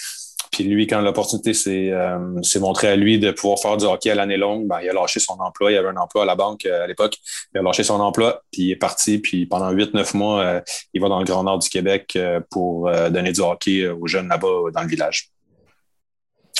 Puis 0.50 0.64
lui, 0.64 0.86
quand 0.86 1.00
l'opportunité 1.00 1.54
s'est 1.54 1.90
euh, 1.90 2.18
montrée 2.60 2.88
à 2.88 2.96
lui 2.96 3.18
de 3.18 3.30
pouvoir 3.30 3.58
faire 3.58 3.76
du 3.76 3.84
hockey 3.84 4.10
à 4.10 4.14
l'année 4.14 4.36
longue, 4.36 4.66
ben, 4.66 4.80
il 4.82 4.88
a 4.88 4.92
lâché 4.92 5.20
son 5.20 5.34
emploi. 5.34 5.72
Il 5.72 5.76
avait 5.76 5.88
un 5.88 5.96
emploi 5.96 6.22
à 6.22 6.26
la 6.26 6.34
banque 6.34 6.66
euh, 6.66 6.84
à 6.84 6.86
l'époque. 6.86 7.16
Il 7.54 7.60
a 7.60 7.62
lâché 7.62 7.84
son 7.84 8.00
emploi, 8.00 8.42
puis 8.50 8.62
il 8.62 8.70
est 8.72 8.76
parti. 8.76 9.18
Puis 9.18 9.46
pendant 9.46 9.72
8-9 9.72 10.16
mois, 10.16 10.40
euh, 10.40 10.60
il 10.94 11.00
va 11.00 11.08
dans 11.08 11.18
le 11.18 11.24
Grand 11.24 11.44
Nord 11.44 11.58
du 11.58 11.68
Québec 11.68 12.18
pour 12.50 12.90
donner 13.10 13.32
du 13.32 13.40
hockey 13.40 13.88
aux 13.88 14.06
jeunes 14.06 14.28
là-bas 14.28 14.70
dans 14.74 14.82
le 14.82 14.88
village. 14.88 15.31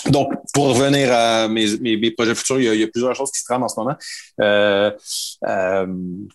Donc, 0.06 0.32
pour 0.52 0.68
revenir 0.68 1.12
à 1.12 1.48
mes, 1.48 1.78
mes, 1.78 2.10
projets 2.10 2.34
futurs, 2.34 2.60
il 2.60 2.80
y, 2.80 2.82
a, 2.82 2.86
plusieurs 2.88 3.14
choses 3.14 3.30
qui 3.30 3.40
se 3.40 3.44
trament 3.44 3.64
en 3.64 3.68
ce 3.68 3.78
moment. 3.78 3.94
Euh, 4.40 4.90
euh, 5.46 5.86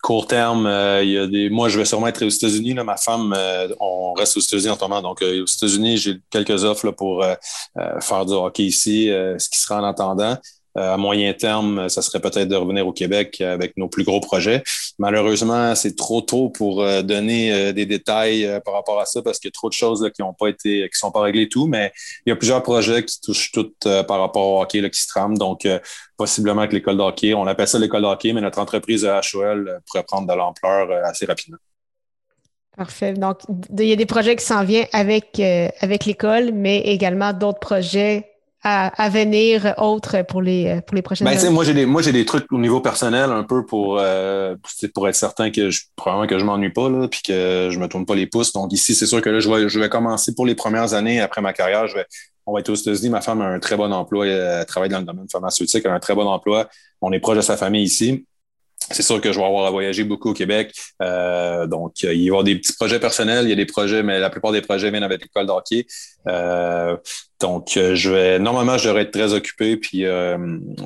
court 0.02 0.28
terme, 0.28 0.66
euh, 0.66 1.04
il 1.04 1.12
y 1.12 1.18
a 1.18 1.28
des. 1.28 1.50
Moi, 1.50 1.68
je 1.70 1.78
vais 1.78 1.86
sûrement 1.86 2.08
être 2.08 2.24
aux 2.26 2.30
États-Unis. 2.30 2.74
Ma 2.76 2.98
femme, 2.98 3.36
on 3.80 4.14
reste 4.14 4.38
aux 4.38 4.42
États-Unis 4.42 4.70
en 4.70 4.76
ce 4.76 4.82
moment. 4.82 5.02
Donc, 5.02 5.22
aux 5.22 5.46
États-Unis, 5.46 5.98
j'ai 5.98 6.16
quelques 6.30 6.64
offres 6.64 6.92
pour 6.92 7.26
faire 8.02 8.26
du 8.26 8.34
hockey 8.34 8.64
ici, 8.64 9.08
ce 9.08 9.50
qui 9.50 9.60
sera 9.60 9.82
en 9.82 9.84
attendant. 9.84 10.38
Euh, 10.78 10.94
à 10.94 10.98
moyen 10.98 11.34
terme, 11.34 11.90
ça 11.90 12.02
serait 12.02 12.20
peut-être 12.20 12.48
de 12.48 12.56
revenir 12.56 12.88
au 12.88 12.94
Québec 12.94 13.42
avec 13.42 13.76
nos 13.78 13.88
plus 13.88 14.04
gros 14.04 14.20
projets. 14.20 14.64
Malheureusement, 15.00 15.76
c'est 15.76 15.96
trop 15.96 16.22
tôt 16.22 16.50
pour 16.50 16.82
euh, 16.82 17.04
donner 17.04 17.54
euh, 17.54 17.72
des 17.72 17.86
détails 17.86 18.60
par 18.66 18.74
rapport 18.74 19.00
à 19.00 19.06
ça 19.06 19.22
parce 19.22 19.38
qu'il 19.38 19.48
y 19.48 19.52
a 19.52 19.54
trop 19.54 19.70
de 19.70 19.74
choses 19.74 20.10
qui 20.16 20.24
n'ont 20.24 20.34
pas 20.34 20.48
été, 20.48 20.90
qui 20.92 20.98
sont 20.98 21.12
pas 21.12 21.22
réglées 21.22 21.50
tout, 21.50 21.68
mais 21.68 21.92
il 22.26 22.30
y 22.30 22.34
a 22.34 22.36
plusieurs 22.36 22.64
projets 22.64 23.06
qui 23.06 23.22
touchent 23.22 23.52
toutes 23.52 23.88
par 24.08 24.20
rapport 24.20 24.48
au 24.48 24.62
hockey 24.62 24.90
qui 24.90 25.00
se 25.00 25.08
trament. 25.08 25.38
Donc, 25.38 25.68
possiblement 26.18 26.62
avec 26.62 26.74
l'école 26.74 26.98
de 26.98 27.04
hockey. 27.04 27.34
On 27.36 27.46
appelle 27.46 27.68
ça 27.68 27.78
l'école 27.78 28.02
de 28.02 28.08
hockey, 28.08 28.34
mais 28.34 28.42
notre 28.42 28.60
entreprise 28.60 29.06
HOL 29.06 29.82
pourrait 29.86 30.04
prendre 30.04 30.28
de 30.28 30.34
l'ampleur 30.34 30.90
assez 31.06 31.26
rapidement. 31.26 31.58
Parfait. 32.76 33.14
Donc, 33.14 33.40
il 33.78 33.86
y 33.86 33.94
a 33.94 33.96
des 33.96 34.06
projets 34.06 34.36
qui 34.36 34.46
s'en 34.46 34.64
viennent 34.64 34.88
avec, 34.94 35.40
avec 35.40 36.06
l'école, 36.06 36.52
mais 36.54 36.80
également 36.80 37.34
d'autres 37.34 37.60
projets 37.60 38.37
à, 38.64 39.10
venir 39.10 39.74
autres 39.78 40.24
pour 40.24 40.42
les, 40.42 40.82
pour 40.86 40.96
les 40.96 41.02
prochaines 41.02 41.26
ben, 41.26 41.38
années? 41.38 41.50
Moi, 41.50 41.64
j'ai 41.64 41.74
des, 41.74 41.86
moi, 41.86 42.02
j'ai 42.02 42.12
des 42.12 42.26
trucs 42.26 42.52
au 42.52 42.58
niveau 42.58 42.82
personnel 42.82 43.32
un 43.32 43.44
peu 43.44 43.66
pour, 43.66 43.98
euh, 44.00 44.56
pour 44.94 45.08
être 45.08 45.16
certain 45.16 45.52
que 45.52 45.70
je, 45.70 45.84
probablement 45.96 46.28
que 46.28 46.38
je 46.38 46.46
m'ennuie 46.46 46.72
pas, 46.72 46.90
là, 46.90 47.08
puis 47.08 47.22
que 47.22 47.70
je 47.72 47.80
me 47.80 47.88
tourne 47.88 48.06
pas 48.06 48.16
les 48.16 48.28
pouces. 48.28 48.54
Donc, 48.54 48.74
ici, 48.74 48.94
c'est 48.96 49.06
sûr 49.06 49.22
que 49.22 49.30
là, 49.30 49.40
je 49.40 49.50
vais, 49.50 49.70
je 49.70 49.80
vais 49.80 49.90
commencer 49.90 50.36
pour 50.36 50.46
les 50.46 50.56
premières 50.56 50.94
années 50.94 51.22
après 51.22 51.42
ma 51.42 51.54
carrière. 51.54 51.88
Je 51.88 51.96
vais, 51.96 52.06
on 52.46 52.54
va 52.54 52.60
être 52.60 52.70
aux 52.70 52.76
États-Unis. 52.76 53.10
Ma 53.10 53.22
femme 53.22 53.42
a 53.42 53.46
un 53.46 53.60
très 53.60 53.78
bon 53.78 53.92
emploi. 53.92 54.28
Elle 54.28 54.66
travaille 54.66 54.90
dans 54.90 55.00
le 55.00 55.06
domaine 55.06 55.30
pharmaceutique. 55.32 55.82
Elle 55.86 55.92
a 55.92 55.96
un 55.96 56.00
très 56.00 56.16
bon 56.16 56.28
emploi. 56.28 56.68
On 57.02 57.12
est 57.12 57.20
proche 57.20 57.38
de 57.38 57.42
sa 57.42 57.58
famille 57.58 57.84
ici 57.84 58.26
c'est 58.92 59.04
sûr 59.04 59.20
que 59.20 59.32
je 59.32 59.40
vais 59.40 59.46
avoir 59.46 59.66
à 59.66 59.72
voyager 59.72 60.04
beaucoup 60.04 60.30
au 60.30 60.34
Québec. 60.34 60.74
Euh, 61.02 61.68
donc, 61.68 62.02
il 62.02 62.08
va 62.08 62.14
y 62.14 62.28
avoir 62.30 62.44
des 62.44 62.56
petits 62.56 62.74
projets 62.74 63.00
personnels, 63.00 63.46
il 63.46 63.50
y 63.50 63.54
a 63.54 63.56
des 63.56 63.66
projets, 63.66 64.04
mais 64.04 64.20
la 64.20 64.30
plupart 64.30 64.52
des 64.52 64.62
projets 64.62 64.90
viennent 64.90 65.04
avec 65.04 65.22
l'école 65.22 65.46
d'hockey. 65.46 65.86
Euh, 66.28 66.96
donc, 67.40 67.72
je 67.74 68.10
vais 68.10 68.40
normalement, 68.40 68.78
je 68.78 68.88
devrais 68.88 69.04
être 69.04 69.12
très 69.12 69.34
occupé, 69.34 69.78
puis 69.78 70.06
euh, 70.06 70.38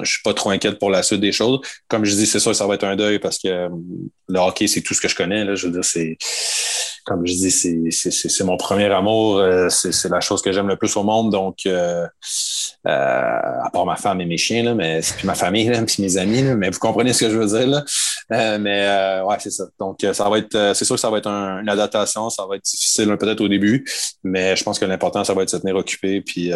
je 0.01 0.11
suis 0.11 0.21
pas 0.23 0.33
trop 0.33 0.49
inquiète 0.49 0.79
pour 0.79 0.89
la 0.89 1.03
suite 1.03 1.21
des 1.21 1.31
choses. 1.31 1.59
Comme 1.87 2.05
je 2.05 2.15
dis, 2.15 2.25
c'est 2.25 2.39
sûr, 2.39 2.55
ça 2.55 2.67
va 2.67 2.75
être 2.75 2.83
un 2.83 2.95
deuil 2.95 3.19
parce 3.19 3.37
que 3.39 3.69
le 4.27 4.39
hockey, 4.39 4.67
c'est 4.67 4.81
tout 4.81 4.93
ce 4.93 5.01
que 5.01 5.07
je 5.07 5.15
connais. 5.15 5.45
Là. 5.45 5.55
Je 5.55 5.67
veux 5.67 5.73
dire, 5.73 5.85
c'est 5.85 6.17
comme 7.05 7.25
je 7.25 7.33
dis, 7.33 7.51
c'est 7.91 8.43
mon 8.43 8.57
premier 8.57 8.85
amour. 8.85 9.37
Euh, 9.37 9.69
c'est 9.69 10.09
la 10.09 10.21
chose 10.21 10.41
que 10.41 10.51
j'aime 10.51 10.67
le 10.67 10.75
plus 10.75 10.95
au 10.95 11.03
monde. 11.03 11.31
Donc, 11.31 11.59
euh, 11.65 12.07
euh, 12.87 13.39
à 13.63 13.69
part 13.71 13.85
ma 13.85 13.95
femme 13.95 14.21
et 14.21 14.25
mes 14.25 14.37
chiens, 14.37 14.63
là, 14.63 14.75
mais 14.75 15.01
puis 15.01 15.25
ma 15.25 15.35
famille, 15.35 15.67
là, 15.67 15.81
puis 15.87 16.01
mes 16.01 16.17
amis, 16.17 16.43
là, 16.43 16.55
mais 16.55 16.69
vous 16.69 16.79
comprenez 16.79 17.13
ce 17.13 17.25
que 17.25 17.31
je 17.31 17.37
veux 17.37 17.47
dire. 17.47 17.67
Là. 17.67 18.57
mais 18.57 19.21
ouais, 19.25 19.35
c'est 19.39 19.51
ça. 19.51 19.65
Donc, 19.79 19.99
ça 20.13 20.29
va 20.29 20.37
être, 20.37 20.73
c'est 20.75 20.85
sûr 20.85 20.95
que 20.95 21.01
ça 21.01 21.09
va 21.09 21.17
être 21.17 21.27
une 21.27 21.69
adaptation. 21.69 22.29
Ça 22.29 22.45
va 22.47 22.55
être 22.55 22.65
difficile 22.65 23.15
peut-être 23.17 23.41
au 23.41 23.47
début, 23.47 23.85
mais 24.23 24.55
je 24.55 24.63
pense 24.63 24.79
que 24.79 24.85
l'important, 24.85 25.23
ça 25.23 25.33
va 25.33 25.43
être 25.43 25.49
de 25.49 25.57
se 25.57 25.61
tenir 25.61 25.75
occupé. 25.75 26.21
Puis 26.21 26.51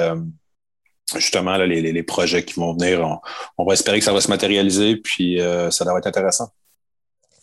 justement, 1.15 1.57
là, 1.57 1.65
les, 1.65 1.81
les, 1.81 2.03
projets 2.03 2.43
qui 2.43 2.59
vont 2.59 2.73
venir, 2.73 3.01
on, 3.01 3.19
on, 3.57 3.65
va 3.65 3.73
espérer 3.73 3.99
que 3.99 4.05
ça 4.05 4.13
va 4.13 4.21
se 4.21 4.29
matérialiser, 4.29 4.97
puis 4.97 5.39
ça 5.69 5.85
va 5.85 5.97
être 5.97 6.07
intéressant. 6.07 6.49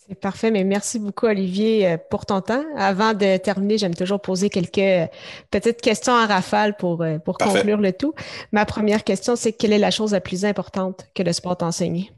C'est 0.09 0.19
parfait, 0.19 0.51
mais 0.51 0.65
merci 0.65 0.99
beaucoup, 0.99 1.27
Olivier, 1.27 1.87
euh, 1.87 1.97
pour 2.11 2.27
ton 2.27 2.41
temps. 2.41 2.65
Avant 2.77 3.15
de 3.15 3.37
terminer, 3.37 3.79
j'aime 3.79 3.95
toujours 3.95 4.21
poser 4.21 4.51
quelques 4.51 4.79
euh, 4.79 5.07
petites 5.51 5.81
questions 5.81 6.13
en 6.13 6.27
rafale 6.27 6.77
pour, 6.77 7.03
euh, 7.03 7.19
pour 7.19 7.39
conclure 7.39 7.79
le 7.79 7.93
tout. 7.93 8.13
Ma 8.51 8.65
première 8.65 9.05
question, 9.05 9.37
c'est 9.37 9.53
quelle 9.53 9.73
est 9.73 9.79
la 9.79 9.93
chose 9.93 10.13
la 10.13 10.21
plus 10.21 10.45
importante 10.45 11.07
que 11.15 11.23
le 11.23 11.33
sport 11.33 11.57
t'a 11.57 11.67
enseigné? 11.67 12.13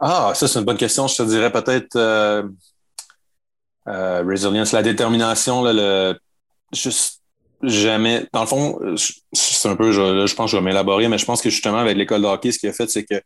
Ah, 0.00 0.32
ça, 0.34 0.48
c'est 0.48 0.58
une 0.58 0.64
bonne 0.64 0.76
question. 0.76 1.06
Je 1.06 1.16
te 1.16 1.22
dirais 1.22 1.52
peut-être 1.52 1.94
euh, 1.96 2.42
résilience, 3.86 4.72
la 4.72 4.82
détermination, 4.82 5.62
le, 5.62 6.18
juste 6.72 7.20
jamais. 7.62 8.26
Dans 8.32 8.40
le 8.40 8.46
fond, 8.48 8.80
c'est 9.32 9.68
un 9.68 9.76
peu, 9.76 9.92
je, 9.92 10.26
je 10.26 10.34
pense 10.34 10.50
que 10.50 10.56
je 10.56 10.56
vais 10.56 10.64
m'élaborer, 10.64 11.06
mais 11.06 11.18
je 11.18 11.24
pense 11.24 11.40
que 11.40 11.50
justement, 11.50 11.78
avec 11.78 11.96
l'école 11.96 12.22
de 12.22 12.26
hockey, 12.26 12.50
ce 12.50 12.58
qui 12.58 12.66
a 12.66 12.72
fait, 12.72 12.90
c'est 12.90 13.04
que 13.04 13.22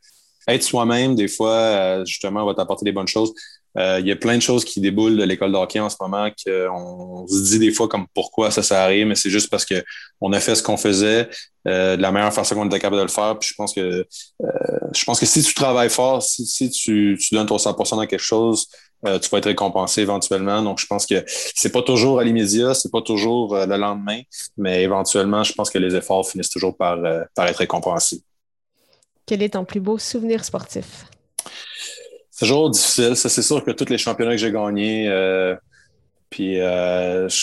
être 0.47 0.63
soi-même, 0.63 1.15
des 1.15 1.29
fois, 1.29 1.53
euh, 1.53 2.05
justement, 2.05 2.45
va 2.45 2.55
t'apporter 2.55 2.85
des 2.85 2.93
bonnes 2.93 3.09
choses. 3.09 3.33
Euh, 3.79 3.99
il 4.01 4.07
y 4.07 4.13
a 4.13 4.17
plein 4.17 4.37
de 4.37 4.43
choses 4.43 4.65
qui 4.65 4.81
déboulent 4.81 5.19
de 5.19 5.25
l'école 5.25 5.53
de 5.53 5.57
hockey 5.57 5.81
en 5.81 5.91
ce 5.91 5.97
moment 6.01 6.31
qu'on 6.31 7.27
se 7.29 7.43
dit 7.43 7.59
des 7.59 7.73
fois 7.73 7.89
comme 7.89 8.07
pourquoi 8.15 8.51
ça, 8.51 8.63
ça 8.63 8.83
arrive, 8.83 9.07
mais 9.07 9.15
c'est 9.15 9.29
juste 9.29 9.51
parce 9.51 9.67
que 9.67 9.85
on 10.23 10.33
a 10.33 10.41
fait 10.41 10.55
ce 10.55 10.63
qu'on 10.63 10.79
faisait 10.79 11.29
euh, 11.69 11.95
de 11.95 12.01
la 12.01 12.11
meilleure 12.11 12.33
façon 12.33 12.55
qu'on 12.55 12.67
était 12.67 12.79
capable 12.79 12.97
de 12.97 13.03
le 13.03 13.09
faire. 13.09 13.39
Puis 13.39 13.51
je 13.51 13.55
pense 13.55 13.75
que 13.75 14.07
je 14.95 15.05
pense 15.05 15.21
que 15.21 15.27
si 15.27 15.43
tu 15.43 15.53
travailles 15.53 15.91
fort, 15.91 16.23
si, 16.23 16.47
si 16.47 16.71
tu, 16.71 17.19
tu 17.21 17.35
donnes 17.35 17.47
ton 17.47 17.59
100% 17.59 17.97
dans 17.97 18.07
quelque 18.07 18.19
chose, 18.19 18.67
tu 19.05 19.29
vas 19.31 19.39
être 19.39 19.47
récompensé 19.47 20.01
éventuellement. 20.01 20.63
Donc, 20.63 20.81
je 20.81 20.87
pense 20.87 21.05
que 21.07 21.23
c'est 21.27 21.71
pas 21.71 21.83
toujours 21.83 22.19
à 22.19 22.25
l'immédiat, 22.25 22.73
c'est 22.73 22.91
pas 22.91 23.03
toujours 23.03 23.55
le 23.55 23.77
lendemain, 23.77 24.21
mais 24.57 24.83
éventuellement, 24.83 25.45
je 25.45 25.53
pense 25.53 25.71
que 25.71 25.79
les 25.79 25.95
efforts 25.95 26.29
finissent 26.29 26.51
toujours 26.51 26.77
par, 26.77 26.99
par 27.35 27.47
être 27.47 27.59
récompensés. 27.59 28.23
Quel 29.27 29.43
est 29.43 29.51
ton 29.51 29.65
plus 29.65 29.81
beau 29.81 29.99
souvenir 29.99 30.45
sportif? 30.45 31.07
C'est 32.31 32.47
toujours 32.47 32.71
difficile. 32.71 33.17
Ça, 33.17 33.29
c'est 33.29 33.43
sûr 33.43 33.65
que 33.65 33.73
tous 33.73 33.89
les 33.89 33.99
championnats 33.99 34.33
que 34.33 34.39
j'ai 34.39 34.53
gagnés, 34.53 35.09
euh, 35.09 35.57
Puis 36.31 36.59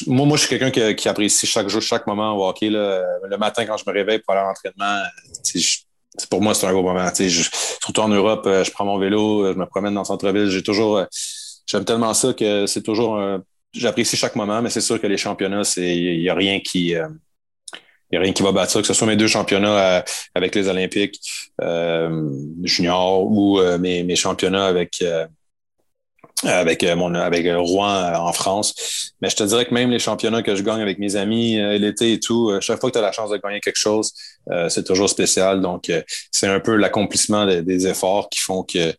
moi, 0.08 0.26
moi, 0.26 0.38
je 0.38 0.46
suis 0.46 0.58
quelqu'un 0.58 0.93
qui, 0.93 1.10
apprécie 1.10 1.46
chaque 1.46 1.67
jour, 1.67 1.82
chaque 1.82 2.08
moment 2.08 2.38
au 2.38 2.48
hockey. 2.48 2.69
Le 2.69 3.38
matin, 3.38 3.65
quand 3.65 3.76
je 3.76 3.84
me 3.86 3.93
réveille 3.93 4.19
pour 4.19 4.34
aller 4.34 4.43
à 4.43 4.48
l'entraînement, 4.48 5.04
pour 6.30 6.41
moi, 6.41 6.54
c'est 6.54 6.67
un 6.67 6.74
beau 6.74 6.84
moment. 6.84 7.10
surtout 7.13 8.02
en 8.02 8.08
Europe, 8.08 8.48
je 8.48 8.72
prends 8.72 8.86
mon 8.86 8.98
vélo, 8.98 9.52
je 9.52 9.58
me 9.58 9.65
promène 9.65 9.93
dans 9.93 10.02
le 10.02 10.06
centre-ville. 10.06 10.50
J'ai 10.50 10.63
toujours. 10.63 11.04
J'aime 11.65 11.86
tellement 11.86 12.13
ça 12.13 12.34
que 12.34 12.65
c'est 12.65 12.84
toujours. 12.84 13.19
J'apprécie 13.74 14.15
chaque 14.15 14.36
moment, 14.36 14.62
mais 14.62 14.69
c'est 14.69 14.82
sûr 14.82 15.02
que 15.02 15.08
les 15.08 15.17
championnats, 15.17 15.63
il 15.78 16.19
n'y 16.19 16.30
a 16.30 16.36
rien 16.36 16.60
qui. 16.60 16.96
Il 18.13 18.17
n'y 18.17 18.19
a 18.19 18.21
rien 18.26 18.34
qui 18.34 18.43
va 18.43 18.52
battre 18.52 18.80
que 18.80 18.86
ce 18.86 18.93
soit 18.93 19.08
mes 19.08 19.15
deux 19.15 19.28
championnats 19.28 19.97
euh, 19.97 20.02
avec 20.36 20.54
les 20.54 20.67
Olympiques 20.67 21.19
euh, 21.63 22.30
juniors 22.62 23.26
ou 23.26 23.60
euh, 23.60 23.80
mes, 23.80 24.15
championnats 24.15 24.67
avec, 24.67 25.04
avec, 26.43 26.84
mon, 26.95 27.15
avec 27.15 27.47
Rouen 27.56 28.13
en 28.13 28.32
France. 28.32 29.15
Mais 29.19 29.32
je 29.32 29.36
te 29.36 29.43
dirais 29.43 29.65
que 29.65 29.73
même 29.73 29.89
les 29.89 29.97
championnats 29.97 30.43
que 30.43 30.56
je 30.56 30.62
gagne 30.62 30.82
avec 30.82 30.99
mes 30.99 31.15
amis 31.15 31.56
l'été 31.80 32.13
et 32.13 32.19
tout, 32.19 32.52
chaque 32.62 32.80
fois 32.80 32.91
que 32.91 32.93
tu 32.93 32.99
as 32.99 33.02
la 33.02 33.12
chance 33.12 33.32
de 33.32 33.38
gagner 33.38 33.60
quelque 33.60 33.80
chose, 33.80 34.13
c'est 34.69 34.86
toujours 34.86 35.10
spécial. 35.10 35.60
Donc, 35.60 35.91
c'est 36.32 36.47
un 36.47 36.60
peu 36.60 36.76
l'accomplissement 36.76 37.47
des, 37.47 37.88
efforts 37.88 38.30
qui 38.30 38.41
font 38.41 38.62
que 38.62 38.93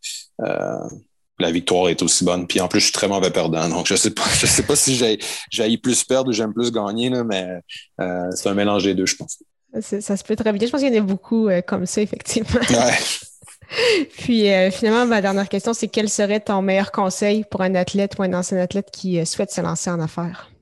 la 1.39 1.51
victoire 1.51 1.89
est 1.89 2.01
aussi 2.03 2.25
bonne. 2.25 2.47
Puis 2.47 2.61
en 2.61 2.69
plus, 2.69 2.81
je 2.81 2.85
suis 2.87 2.93
très 2.93 3.09
mauvais 3.09 3.31
perdant. 3.31 3.69
Donc, 3.69 3.87
je 3.87 3.95
sais 3.95 4.11
pas, 4.11 4.23
je 4.39 4.47
sais 4.47 4.63
pas 4.63 4.77
si 4.77 4.97
j'ai 5.51 5.79
plus 5.79 6.05
perdre 6.05 6.31
ou 6.31 6.33
j'aime 6.33 6.53
plus 6.53 6.71
gagner, 6.71 7.11
là, 7.11 7.25
mais 7.25 7.47
euh, 8.01 8.31
c'est 8.35 8.49
un 8.49 8.55
mélange 8.55 8.85
des 8.85 8.95
deux, 8.95 9.07
je 9.07 9.17
pense. 9.17 9.39
Ça 9.81 10.17
se 10.17 10.23
peut 10.23 10.37
très 10.37 10.53
bien. 10.53 10.67
Je 10.67 10.71
pense 10.71 10.81
qu'il 10.81 10.95
y 10.95 10.99
en 10.99 11.03
a 11.03 11.07
beaucoup 11.07 11.49
euh, 11.49 11.61
comme 11.61 11.87
ça, 11.87 12.01
effectivement. 12.01 12.61
Puis 14.19 14.53
euh, 14.53 14.71
finalement, 14.71 15.07
ma 15.07 15.21
dernière 15.21 15.49
question, 15.49 15.73
c'est 15.75 15.89
quel 15.89 16.09
serait 16.09 16.39
ton 16.39 16.63
meilleur 16.63 16.93
conseil 16.93 17.45
pour 17.51 17.63
un 17.63 17.75
athlète 17.75 18.15
ou 18.19 18.23
un 18.23 18.33
ancien 18.33 18.59
athlète 18.59 18.91
qui 18.93 19.25
souhaite 19.27 19.51
se 19.51 19.61
lancer 19.61 19.91
en 19.91 20.01
affaires? 20.01 20.54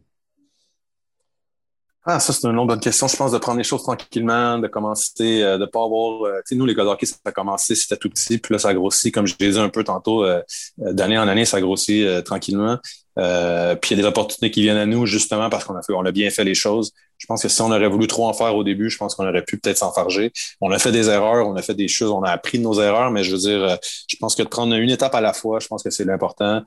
Ah, 2.04 2.18
ça, 2.18 2.32
c'est 2.32 2.48
une 2.48 2.58
autre 2.58 2.66
bonne 2.66 2.80
question. 2.80 3.06
Je 3.06 3.16
pense 3.16 3.30
de 3.30 3.38
prendre 3.38 3.58
les 3.58 3.64
choses 3.64 3.84
tranquillement, 3.84 4.58
de 4.58 4.66
commencer, 4.66 5.40
euh, 5.40 5.56
de 5.56 5.66
pas 5.66 5.84
avoir. 5.84 6.22
Euh, 6.24 6.38
tu 6.38 6.42
sais, 6.46 6.54
nous, 6.56 6.66
les 6.66 6.74
gars 6.74 6.82
d'hockey, 6.82 7.06
ça 7.06 7.14
a 7.24 7.30
commencé, 7.30 7.76
c'était 7.76 7.96
tout 7.96 8.10
petit, 8.10 8.38
puis 8.38 8.52
là, 8.52 8.58
ça 8.58 8.74
grossit. 8.74 9.14
Comme 9.14 9.28
je 9.28 9.36
l'ai 9.38 9.52
dit 9.52 9.58
un 9.58 9.68
peu 9.68 9.84
tantôt, 9.84 10.24
euh, 10.24 10.42
d'année 10.78 11.16
en 11.16 11.28
année, 11.28 11.44
ça 11.44 11.60
grossit 11.60 12.24
tranquillement. 12.24 12.78
puis 13.14 13.22
il 13.22 13.96
y 13.96 14.00
a 14.00 14.02
des 14.02 14.04
opportunités 14.04 14.50
qui 14.50 14.62
viennent 14.62 14.78
à 14.78 14.86
nous, 14.86 15.06
justement, 15.06 15.48
parce 15.48 15.64
qu'on 15.64 15.76
a 15.76 15.82
fait, 15.82 15.92
on 15.92 16.04
a 16.04 16.10
bien 16.10 16.28
fait 16.30 16.42
les 16.42 16.54
choses. 16.54 16.90
Je 17.18 17.26
pense 17.26 17.40
que 17.40 17.48
si 17.48 17.62
on 17.62 17.70
aurait 17.70 17.88
voulu 17.88 18.08
trop 18.08 18.26
en 18.26 18.32
faire 18.32 18.56
au 18.56 18.64
début, 18.64 18.90
je 18.90 18.98
pense 18.98 19.14
qu'on 19.14 19.28
aurait 19.28 19.44
pu 19.44 19.58
peut-être 19.58 19.78
s'enfarger. 19.78 20.32
On 20.60 20.72
a 20.72 20.80
fait 20.80 20.90
des 20.90 21.08
erreurs, 21.08 21.46
on 21.46 21.54
a 21.54 21.62
fait 21.62 21.74
des 21.74 21.86
choses, 21.86 22.10
on 22.10 22.22
a 22.24 22.30
appris 22.30 22.58
de 22.58 22.64
nos 22.64 22.80
erreurs, 22.80 23.12
mais 23.12 23.22
je 23.22 23.30
veux 23.30 23.38
dire, 23.38 23.78
je 24.08 24.16
pense 24.16 24.34
que 24.34 24.42
de 24.42 24.48
prendre 24.48 24.74
une 24.74 24.90
étape 24.90 25.14
à 25.14 25.20
la 25.20 25.32
fois, 25.32 25.60
je 25.60 25.68
pense 25.68 25.84
que 25.84 25.90
c'est 25.90 26.04
l'important 26.04 26.62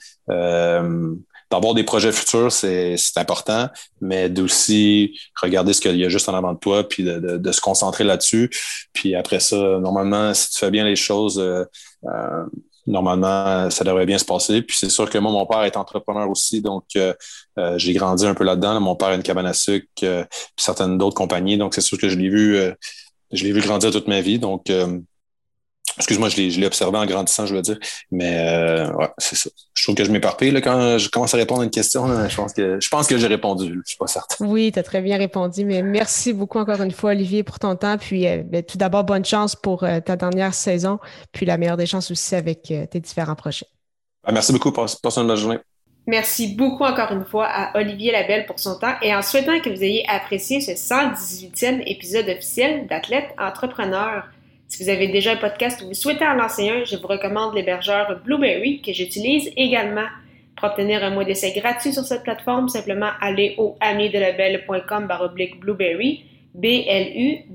d'avoir 1.52 1.74
des 1.74 1.84
projets 1.84 2.12
futurs, 2.12 2.52
c'est 2.52 2.98
important, 3.16 3.70
mais 4.02 4.30
d'aussi 4.30 5.20
regarder 5.42 5.74
ce 5.74 5.82
qu'il 5.82 5.98
y 5.98 6.06
a 6.06 6.10
juste 6.10 6.28
en 6.30 6.34
avant 6.34 6.54
de 6.54 6.60
toi, 6.60 6.88
puis 6.88 7.04
de, 7.04 7.52
se 7.52 7.62
concentrer 7.62 8.04
là-dessus. 8.04 8.50
Puis 8.94 9.16
après 9.16 9.40
ça, 9.40 9.56
normalement, 9.80 10.34
si 10.34 10.52
tu 10.52 10.60
fais 10.60 10.72
bien 10.72 10.84
les 10.84 10.96
choses, 10.96 11.40
euh, 11.40 11.64
euh, 12.06 12.46
normalement, 12.88 13.70
ça 13.70 13.84
devrait 13.84 14.06
bien 14.06 14.18
se 14.18 14.26
passer. 14.26 14.62
Puis 14.62 14.76
c'est 14.80 14.90
sûr 14.90 15.10
que 15.10 15.18
moi, 15.18 15.32
mon 15.32 15.46
père 15.46 15.64
est 15.64 15.78
entrepreneur 15.78 16.30
aussi, 16.30 16.62
donc 16.62 16.86
euh, 16.98 17.14
j'ai 17.78 17.94
grandi 17.94 18.26
un 18.26 18.34
peu 18.34 18.44
là-dedans. 18.44 18.80
Mon 18.82 18.96
père 18.96 19.10
a 19.10 19.16
une 19.16 19.24
cabane 19.24 19.46
à 19.46 19.54
sucre, 19.54 19.88
puis 19.96 20.08
certaines 20.58 20.98
d'autres 20.98 21.16
compagnies, 21.16 21.58
donc 21.58 21.76
c'est 21.76 21.82
sûr 21.82 21.98
que 21.98 22.10
je 22.10 22.18
l'ai 22.18 22.30
vu, 22.30 22.60
je 23.32 23.44
l'ai 23.44 23.52
vu 23.52 23.62
grandir 23.62 23.92
toute 23.92 24.08
ma 24.08 24.22
vie. 24.22 24.40
Donc 24.40 24.72
Excuse-moi, 25.98 26.30
je 26.30 26.60
l'ai 26.60 26.66
observé 26.66 26.98
en 26.98 27.06
grandissant, 27.06 27.46
je 27.46 27.56
veux 27.56 27.62
dire. 27.62 27.78
Mais 28.12 28.38
euh, 28.38 28.92
ouais, 28.94 29.10
c'est 29.18 29.36
ça. 29.36 29.50
Je 29.74 29.84
trouve 29.84 29.96
que 29.96 30.04
je 30.04 30.12
m'éparpille 30.12 30.54
quand 30.62 30.98
je 30.98 31.10
commence 31.10 31.34
à 31.34 31.38
répondre 31.38 31.62
à 31.62 31.64
une 31.64 31.72
question. 31.72 32.08
je 32.28 32.36
pense 32.36 32.54
que 32.54 32.80
je 32.82 32.90
pense 32.90 33.08
que 33.08 33.18
j'ai 33.18 33.28
répondu. 33.28 33.82
Je 33.86 33.90
suis 33.90 33.98
pas 33.98 34.08
certain. 34.08 34.46
Oui, 34.46 34.72
tu 34.72 34.80
as 34.80 34.84
très 34.84 35.02
bien 35.02 35.18
répondu. 35.18 35.64
Mais 35.64 35.82
merci 35.82 36.34
beaucoup 36.34 36.60
encore 36.60 36.82
une 36.82 36.92
fois, 36.92 37.12
Olivier, 37.12 37.44
pour 37.44 37.60
ton 37.60 37.76
temps. 37.76 37.98
Puis 37.98 38.28
euh, 38.28 38.44
ben, 38.44 38.64
tout 38.64 38.78
d'abord, 38.78 39.04
bonne 39.04 39.26
chance 39.26 39.56
pour 39.56 39.84
euh, 39.84 40.00
ta 40.00 40.16
dernière 40.16 40.54
saison. 40.54 41.00
Puis 41.32 41.46
la 41.46 41.58
meilleure 41.58 41.78
des 41.78 41.86
chances 41.86 42.12
aussi 42.12 42.36
avec 42.36 42.64
tes 42.64 43.00
différents 43.00 43.36
projets. 43.36 43.68
Ah, 44.24 44.32
merci 44.32 44.52
beaucoup. 44.52 44.72
Passe, 44.72 45.00
une 45.18 45.28
bonne 45.28 45.38
journée. 45.38 45.60
Merci 46.08 46.56
beaucoup 46.56 46.84
encore 46.84 47.12
une 47.12 47.26
fois 47.26 47.48
à 47.48 47.80
Olivier 47.80 48.12
Labelle 48.12 48.46
pour 48.46 48.60
son 48.60 48.78
temps 48.78 48.94
et 49.02 49.16
en 49.16 49.24
souhaitant 49.24 49.60
que 49.60 49.70
vous 49.70 49.84
ayez 49.84 50.06
apprécié 50.08 50.62
ce 50.62 50.72
118e 50.72 51.82
épisode 51.88 52.30
officiel 52.30 52.86
d'Athlète 52.88 53.30
Entrepreneur. 53.40 54.24
Si 54.68 54.84
vous 54.84 54.90
avez 54.90 55.08
déjà 55.08 55.34
un 55.34 55.38
podcast 55.38 55.82
ou 55.82 55.88
vous 55.88 55.94
souhaitez 55.94 56.26
en 56.26 56.34
lancer 56.34 56.70
un, 56.70 56.84
je 56.84 56.96
vous 56.96 57.08
recommande 57.08 57.54
l'hébergeur 57.54 58.20
Blueberry 58.24 58.82
que 58.82 58.92
j'utilise 58.94 59.52
également. 59.56 60.08
Pour 60.56 60.70
obtenir 60.70 61.04
un 61.04 61.10
mois 61.12 61.26
d'essai 61.26 61.52
gratuit 61.52 61.94
sur 61.94 62.04
cette 62.04 62.24
plateforme, 62.24 62.70
simplement 62.70 63.10
allez 63.22 63.56
au 63.58 63.76
amidelabel.com 63.82 65.06
baroblique 65.08 65.60
Blueberry, 65.60 66.24
B-L-U-B-R-R-Y. 66.54 67.46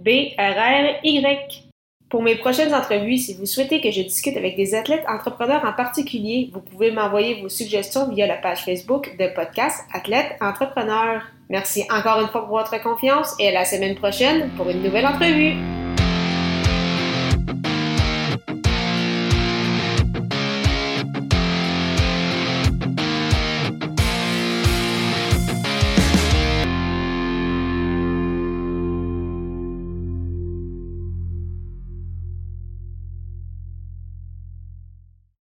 Pour 2.11 2.23
mes 2.23 2.35
prochaines 2.35 2.75
entrevues, 2.75 3.19
si 3.19 3.35
vous 3.35 3.47
souhaitez 3.47 3.81
que 3.81 3.91
je 3.91 4.03
discute 4.03 4.37
avec 4.37 4.57
des 4.57 4.75
athlètes 4.75 5.05
entrepreneurs 5.09 5.65
en 5.65 5.73
particulier, 5.73 6.51
vous 6.53 6.61
pouvez 6.61 6.91
m'envoyer 6.91 7.41
vos 7.41 7.49
suggestions 7.49 8.09
via 8.11 8.27
la 8.27 8.37
page 8.37 8.65
Facebook 8.65 9.17
de 9.17 9.29
podcast 9.33 9.85
Athlètes 9.95 10.37
Entrepreneurs. 10.41 11.23
Merci 11.49 11.85
encore 11.91 12.21
une 12.21 12.29
fois 12.29 12.47
pour 12.47 12.59
votre 12.59 12.83
confiance 12.83 13.35
et 13.39 13.49
à 13.49 13.53
la 13.53 13.65
semaine 13.65 13.95
prochaine 13.95 14.51
pour 14.57 14.69
une 14.69 14.83
nouvelle 14.83 15.07
entrevue. 15.07 15.80